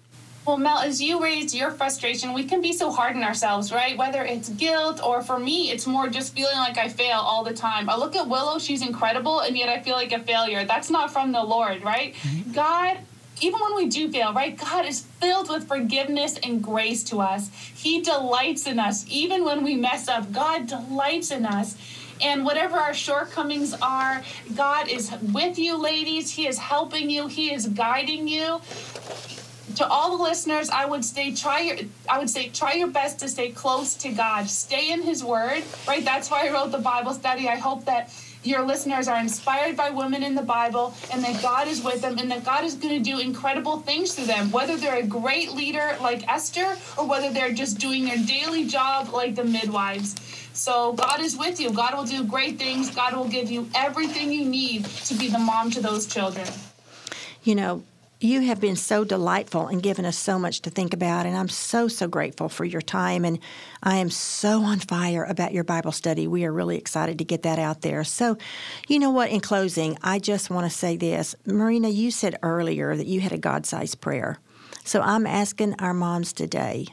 Well, 0.45 0.57
Mel, 0.57 0.79
as 0.79 1.01
you 1.01 1.23
raised 1.23 1.55
your 1.55 1.71
frustration, 1.71 2.33
we 2.33 2.43
can 2.43 2.59
be 2.59 2.73
so 2.73 2.91
hard 2.91 3.15
on 3.15 3.23
ourselves, 3.23 3.71
right? 3.71 3.97
Whether 3.97 4.25
it's 4.25 4.49
guilt 4.49 4.99
or 5.01 5.21
for 5.21 5.39
me, 5.39 5.71
it's 5.71 5.87
more 5.87 6.09
just 6.09 6.35
feeling 6.35 6.57
like 6.57 6.77
I 6.77 6.89
fail 6.89 7.19
all 7.19 7.45
the 7.45 7.53
time. 7.53 7.89
I 7.89 7.95
look 7.95 8.13
at 8.13 8.27
Willow, 8.27 8.59
she's 8.59 8.81
incredible, 8.81 9.39
and 9.39 9.57
yet 9.57 9.69
I 9.69 9.79
feel 9.79 9.95
like 9.95 10.11
a 10.11 10.19
failure. 10.19 10.65
That's 10.65 10.89
not 10.89 11.13
from 11.13 11.31
the 11.31 11.41
Lord, 11.41 11.81
right? 11.81 12.13
Mm-hmm. 12.15 12.51
God, 12.51 12.97
even 13.39 13.61
when 13.61 13.75
we 13.77 13.87
do 13.87 14.11
fail, 14.11 14.33
right? 14.33 14.57
God 14.57 14.85
is 14.85 14.99
filled 15.21 15.49
with 15.49 15.65
forgiveness 15.65 16.37
and 16.43 16.61
grace 16.61 17.05
to 17.05 17.21
us. 17.21 17.51
He 17.73 18.01
delights 18.01 18.67
in 18.67 18.79
us. 18.79 19.05
Even 19.07 19.45
when 19.45 19.63
we 19.63 19.75
mess 19.77 20.09
up, 20.09 20.33
God 20.33 20.67
delights 20.67 21.31
in 21.31 21.45
us. 21.45 21.77
And 22.21 22.45
whatever 22.45 22.77
our 22.77 22.93
shortcomings 22.93 23.73
are, 23.81 24.23
God 24.55 24.89
is 24.89 25.11
with 25.33 25.57
you, 25.57 25.77
ladies. 25.77 26.31
He 26.31 26.47
is 26.47 26.57
helping 26.57 27.09
you, 27.09 27.27
He 27.27 27.53
is 27.53 27.67
guiding 27.67 28.27
you. 28.27 28.61
To 29.75 29.87
all 29.87 30.17
the 30.17 30.23
listeners, 30.23 30.69
I 30.69 30.85
would 30.85 31.05
say 31.05 31.33
try 31.33 31.61
your 31.61 31.77
I 32.09 32.19
would 32.19 32.29
say 32.29 32.49
try 32.49 32.73
your 32.73 32.87
best 32.87 33.19
to 33.19 33.29
stay 33.29 33.51
close 33.51 33.93
to 33.95 34.09
God. 34.09 34.49
Stay 34.49 34.91
in 34.91 35.01
his 35.01 35.23
word, 35.23 35.63
right? 35.87 36.03
That's 36.03 36.29
why 36.29 36.47
I 36.47 36.51
wrote 36.51 36.71
the 36.71 36.79
Bible 36.79 37.13
study. 37.13 37.47
I 37.47 37.55
hope 37.55 37.85
that 37.85 38.11
your 38.43 38.65
listeners 38.65 39.07
are 39.07 39.19
inspired 39.19 39.75
by 39.75 39.89
women 39.89 40.23
in 40.23 40.33
the 40.33 40.41
Bible 40.41 40.93
and 41.11 41.23
that 41.23 41.41
God 41.41 41.67
is 41.67 41.83
with 41.83 42.01
them 42.01 42.17
and 42.17 42.31
that 42.31 42.45
God 42.45 42.63
is 42.63 42.75
going 42.75 43.01
to 43.01 43.03
do 43.03 43.19
incredible 43.19 43.79
things 43.79 44.13
through 44.13 44.25
them, 44.25 44.49
whether 44.51 44.77
they're 44.77 44.99
a 44.99 45.05
great 45.05 45.51
leader 45.51 45.97
like 46.01 46.27
Esther 46.27 46.77
or 46.97 47.07
whether 47.07 47.31
they're 47.31 47.53
just 47.53 47.79
doing 47.79 48.05
their 48.05 48.17
daily 48.17 48.65
job 48.65 49.09
like 49.09 49.35
the 49.35 49.43
midwives. 49.43 50.15
So 50.53 50.93
God 50.93 51.19
is 51.19 51.37
with 51.37 51.59
you. 51.59 51.71
God 51.71 51.95
will 51.95 52.05
do 52.05 52.23
great 52.23 52.57
things. 52.57 52.89
God 52.93 53.13
will 53.15 53.27
give 53.27 53.51
you 53.51 53.69
everything 53.75 54.31
you 54.31 54.45
need 54.45 54.85
to 54.85 55.13
be 55.13 55.29
the 55.29 55.39
mom 55.39 55.71
to 55.71 55.81
those 55.81 56.05
children. 56.05 56.47
You 57.43 57.55
know, 57.55 57.83
you 58.21 58.41
have 58.41 58.59
been 58.59 58.75
so 58.75 59.05
delightful 59.05 59.67
and 59.67 59.81
given 59.81 60.03
us 60.03 60.17
so 60.17 60.37
much 60.37 60.61
to 60.61 60.69
think 60.69 60.93
about, 60.93 61.25
and 61.25 61.37
I'm 61.37 61.47
so, 61.47 61.87
so 61.87 62.07
grateful 62.07 62.49
for 62.49 62.65
your 62.65 62.81
time. 62.81 63.23
And 63.23 63.39
I 63.81 63.97
am 63.97 64.09
so 64.09 64.63
on 64.63 64.79
fire 64.79 65.23
about 65.23 65.53
your 65.53 65.63
Bible 65.63 65.93
study. 65.93 66.27
We 66.27 66.43
are 66.43 66.51
really 66.51 66.77
excited 66.77 67.17
to 67.19 67.23
get 67.23 67.43
that 67.43 67.59
out 67.59 67.81
there. 67.81 68.03
So, 68.03 68.37
you 68.89 68.99
know 68.99 69.11
what, 69.11 69.29
in 69.29 69.39
closing, 69.39 69.97
I 70.03 70.19
just 70.19 70.49
want 70.49 70.69
to 70.69 70.77
say 70.77 70.97
this. 70.97 71.33
Marina, 71.45 71.87
you 71.87 72.11
said 72.11 72.37
earlier 72.43 72.95
that 72.95 73.07
you 73.07 73.21
had 73.21 73.31
a 73.31 73.37
God 73.37 73.65
sized 73.65 74.01
prayer. 74.01 74.37
So 74.83 75.01
I'm 75.01 75.25
asking 75.25 75.75
our 75.79 75.93
moms 75.93 76.33
today 76.33 76.87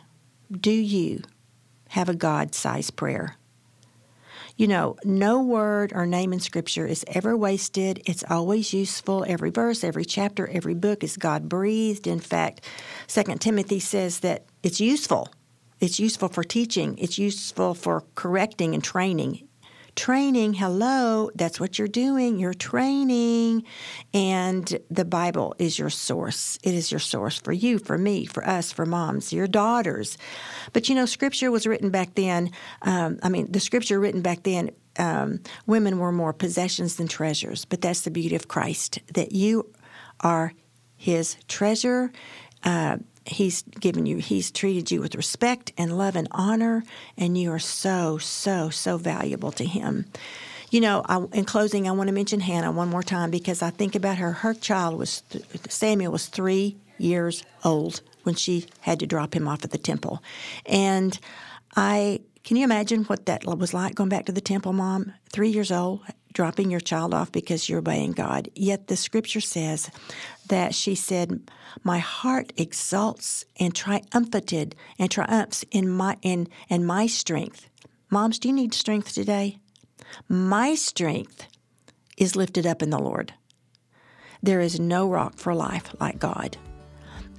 do 0.48 0.70
you 0.70 1.22
have 1.88 2.08
a 2.08 2.14
God 2.14 2.54
sized 2.54 2.94
prayer? 2.94 3.36
You 4.58 4.68
know, 4.68 4.96
no 5.04 5.42
word 5.42 5.92
or 5.94 6.06
name 6.06 6.32
in 6.32 6.40
Scripture 6.40 6.86
is 6.86 7.04
ever 7.08 7.36
wasted. 7.36 8.02
It's 8.06 8.24
always 8.30 8.72
useful. 8.72 9.22
Every 9.28 9.50
verse, 9.50 9.84
every 9.84 10.06
chapter, 10.06 10.48
every 10.48 10.72
book 10.72 11.04
is 11.04 11.18
God 11.18 11.46
breathed. 11.46 12.06
In 12.06 12.20
fact, 12.20 12.62
Second 13.06 13.42
Timothy 13.42 13.80
says 13.80 14.20
that 14.20 14.46
it's 14.62 14.80
useful. 14.80 15.28
It's 15.78 16.00
useful 16.00 16.30
for 16.30 16.42
teaching. 16.42 16.96
It's 16.96 17.18
useful 17.18 17.74
for 17.74 18.04
correcting 18.14 18.72
and 18.72 18.82
training 18.82 19.46
training. 19.96 20.54
Hello, 20.54 21.30
that's 21.34 21.58
what 21.58 21.78
you're 21.78 21.88
doing. 21.88 22.38
You're 22.38 22.54
training. 22.54 23.64
And 24.14 24.78
the 24.90 25.04
Bible 25.04 25.54
is 25.58 25.78
your 25.78 25.90
source. 25.90 26.58
It 26.62 26.74
is 26.74 26.92
your 26.92 27.00
source 27.00 27.38
for 27.38 27.52
you, 27.52 27.78
for 27.78 27.98
me, 27.98 28.26
for 28.26 28.46
us, 28.46 28.70
for 28.70 28.86
moms, 28.86 29.32
your 29.32 29.48
daughters. 29.48 30.16
But 30.72 30.88
you 30.88 30.94
know, 30.94 31.06
scripture 31.06 31.50
was 31.50 31.66
written 31.66 31.90
back 31.90 32.14
then. 32.14 32.52
Um, 32.82 33.18
I 33.22 33.28
mean, 33.28 33.50
the 33.50 33.60
scripture 33.60 33.98
written 33.98 34.22
back 34.22 34.44
then 34.44 34.70
um, 34.98 35.40
women 35.66 35.98
were 35.98 36.12
more 36.12 36.32
possessions 36.32 36.96
than 36.96 37.08
treasures. 37.08 37.64
But 37.64 37.80
that's 37.80 38.02
the 38.02 38.10
beauty 38.10 38.36
of 38.36 38.48
Christ, 38.48 39.00
that 39.14 39.32
you 39.32 39.72
are 40.20 40.52
his 40.96 41.36
treasure. 41.48 42.12
Uh, 42.62 42.98
He's 43.26 43.62
given 43.62 44.06
you, 44.06 44.18
He's 44.18 44.50
treated 44.50 44.90
you 44.90 45.00
with 45.00 45.14
respect 45.14 45.72
and 45.76 45.96
love 45.98 46.16
and 46.16 46.28
honor, 46.30 46.84
and 47.16 47.36
you 47.36 47.52
are 47.52 47.58
so, 47.58 48.18
so, 48.18 48.70
so 48.70 48.96
valuable 48.96 49.52
to 49.52 49.64
Him. 49.64 50.06
You 50.70 50.80
know, 50.80 51.02
I, 51.08 51.24
in 51.32 51.44
closing, 51.44 51.88
I 51.88 51.92
want 51.92 52.08
to 52.08 52.14
mention 52.14 52.40
Hannah 52.40 52.72
one 52.72 52.88
more 52.88 53.02
time 53.02 53.30
because 53.30 53.62
I 53.62 53.70
think 53.70 53.94
about 53.94 54.18
her. 54.18 54.32
Her 54.32 54.54
child 54.54 54.98
was, 54.98 55.22
Samuel 55.68 56.12
was 56.12 56.26
three 56.26 56.76
years 56.98 57.44
old 57.64 58.00
when 58.24 58.34
she 58.34 58.66
had 58.80 58.98
to 59.00 59.06
drop 59.06 59.34
him 59.34 59.46
off 59.46 59.64
at 59.64 59.70
the 59.70 59.78
temple. 59.78 60.22
And 60.66 61.18
I, 61.76 62.20
can 62.42 62.56
you 62.56 62.64
imagine 62.64 63.04
what 63.04 63.26
that 63.26 63.44
was 63.44 63.72
like 63.72 63.94
going 63.94 64.08
back 64.08 64.26
to 64.26 64.32
the 64.32 64.40
temple, 64.40 64.72
Mom? 64.72 65.12
Three 65.32 65.50
years 65.50 65.70
old, 65.70 66.00
dropping 66.36 66.70
your 66.70 66.80
child 66.80 67.14
off 67.14 67.32
because 67.32 67.66
you're 67.66 67.78
obeying 67.78 68.12
God. 68.12 68.50
Yet 68.54 68.88
the 68.88 68.96
scripture 68.96 69.40
says 69.40 69.90
that 70.48 70.74
she 70.74 70.94
said, 70.94 71.40
My 71.82 71.98
heart 71.98 72.52
exalts 72.58 73.46
and 73.58 73.74
triumphated 73.74 74.76
and 74.98 75.10
triumphs 75.10 75.64
in 75.70 75.88
my 75.88 76.18
in 76.20 76.48
and 76.68 76.86
my 76.86 77.06
strength. 77.06 77.70
Moms, 78.10 78.38
do 78.38 78.48
you 78.48 78.54
need 78.54 78.74
strength 78.74 79.14
today? 79.14 79.58
My 80.28 80.74
strength 80.74 81.46
is 82.18 82.36
lifted 82.36 82.66
up 82.66 82.82
in 82.82 82.90
the 82.90 82.98
Lord. 82.98 83.32
There 84.42 84.60
is 84.60 84.78
no 84.78 85.08
rock 85.08 85.38
for 85.38 85.54
life 85.54 85.94
like 85.98 86.18
God. 86.18 86.58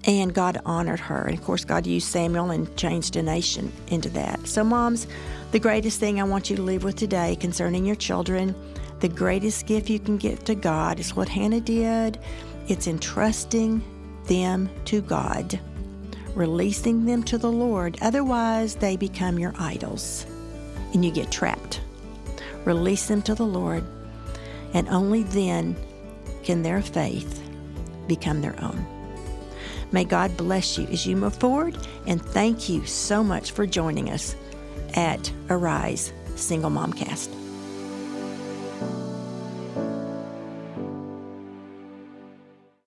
And 0.05 0.33
God 0.33 0.59
honored 0.65 1.01
her. 1.01 1.25
And 1.25 1.37
of 1.37 1.43
course, 1.43 1.65
God 1.65 1.85
used 1.85 2.07
Samuel 2.07 2.49
and 2.49 2.75
changed 2.77 3.15
a 3.15 3.21
nation 3.21 3.71
into 3.89 4.09
that. 4.09 4.47
So, 4.47 4.63
moms, 4.63 5.05
the 5.51 5.59
greatest 5.59 5.99
thing 5.99 6.19
I 6.19 6.23
want 6.23 6.49
you 6.49 6.55
to 6.55 6.61
leave 6.61 6.83
with 6.83 6.95
today 6.95 7.35
concerning 7.35 7.85
your 7.85 7.95
children, 7.95 8.55
the 8.99 9.09
greatest 9.09 9.67
gift 9.67 9.89
you 9.89 9.99
can 9.99 10.17
give 10.17 10.43
to 10.45 10.55
God 10.55 10.99
is 10.99 11.15
what 11.15 11.29
Hannah 11.29 11.61
did 11.61 12.19
it's 12.67 12.87
entrusting 12.87 13.81
them 14.25 14.69
to 14.85 15.01
God, 15.01 15.59
releasing 16.35 17.05
them 17.05 17.23
to 17.23 17.37
the 17.37 17.51
Lord. 17.51 17.97
Otherwise, 18.01 18.75
they 18.75 18.97
become 18.97 19.39
your 19.39 19.53
idols 19.57 20.25
and 20.93 21.03
you 21.05 21.11
get 21.11 21.31
trapped. 21.31 21.81
Release 22.65 23.07
them 23.07 23.21
to 23.21 23.35
the 23.35 23.45
Lord, 23.45 23.85
and 24.73 24.89
only 24.89 25.23
then 25.23 25.77
can 26.43 26.63
their 26.63 26.81
faith 26.81 27.41
become 28.07 28.41
their 28.41 28.61
own. 28.61 28.85
May 29.93 30.03
God 30.03 30.35
bless 30.35 30.77
you 30.77 30.85
as 30.87 31.07
you 31.07 31.15
move 31.15 31.35
forward, 31.35 31.77
and 32.05 32.21
thank 32.21 32.67
you 32.67 32.85
so 32.85 33.23
much 33.23 33.51
for 33.51 33.65
joining 33.65 34.09
us 34.09 34.35
at 34.95 35.31
Arise 35.49 36.11
Single 36.35 36.71
Momcast. 36.71 37.46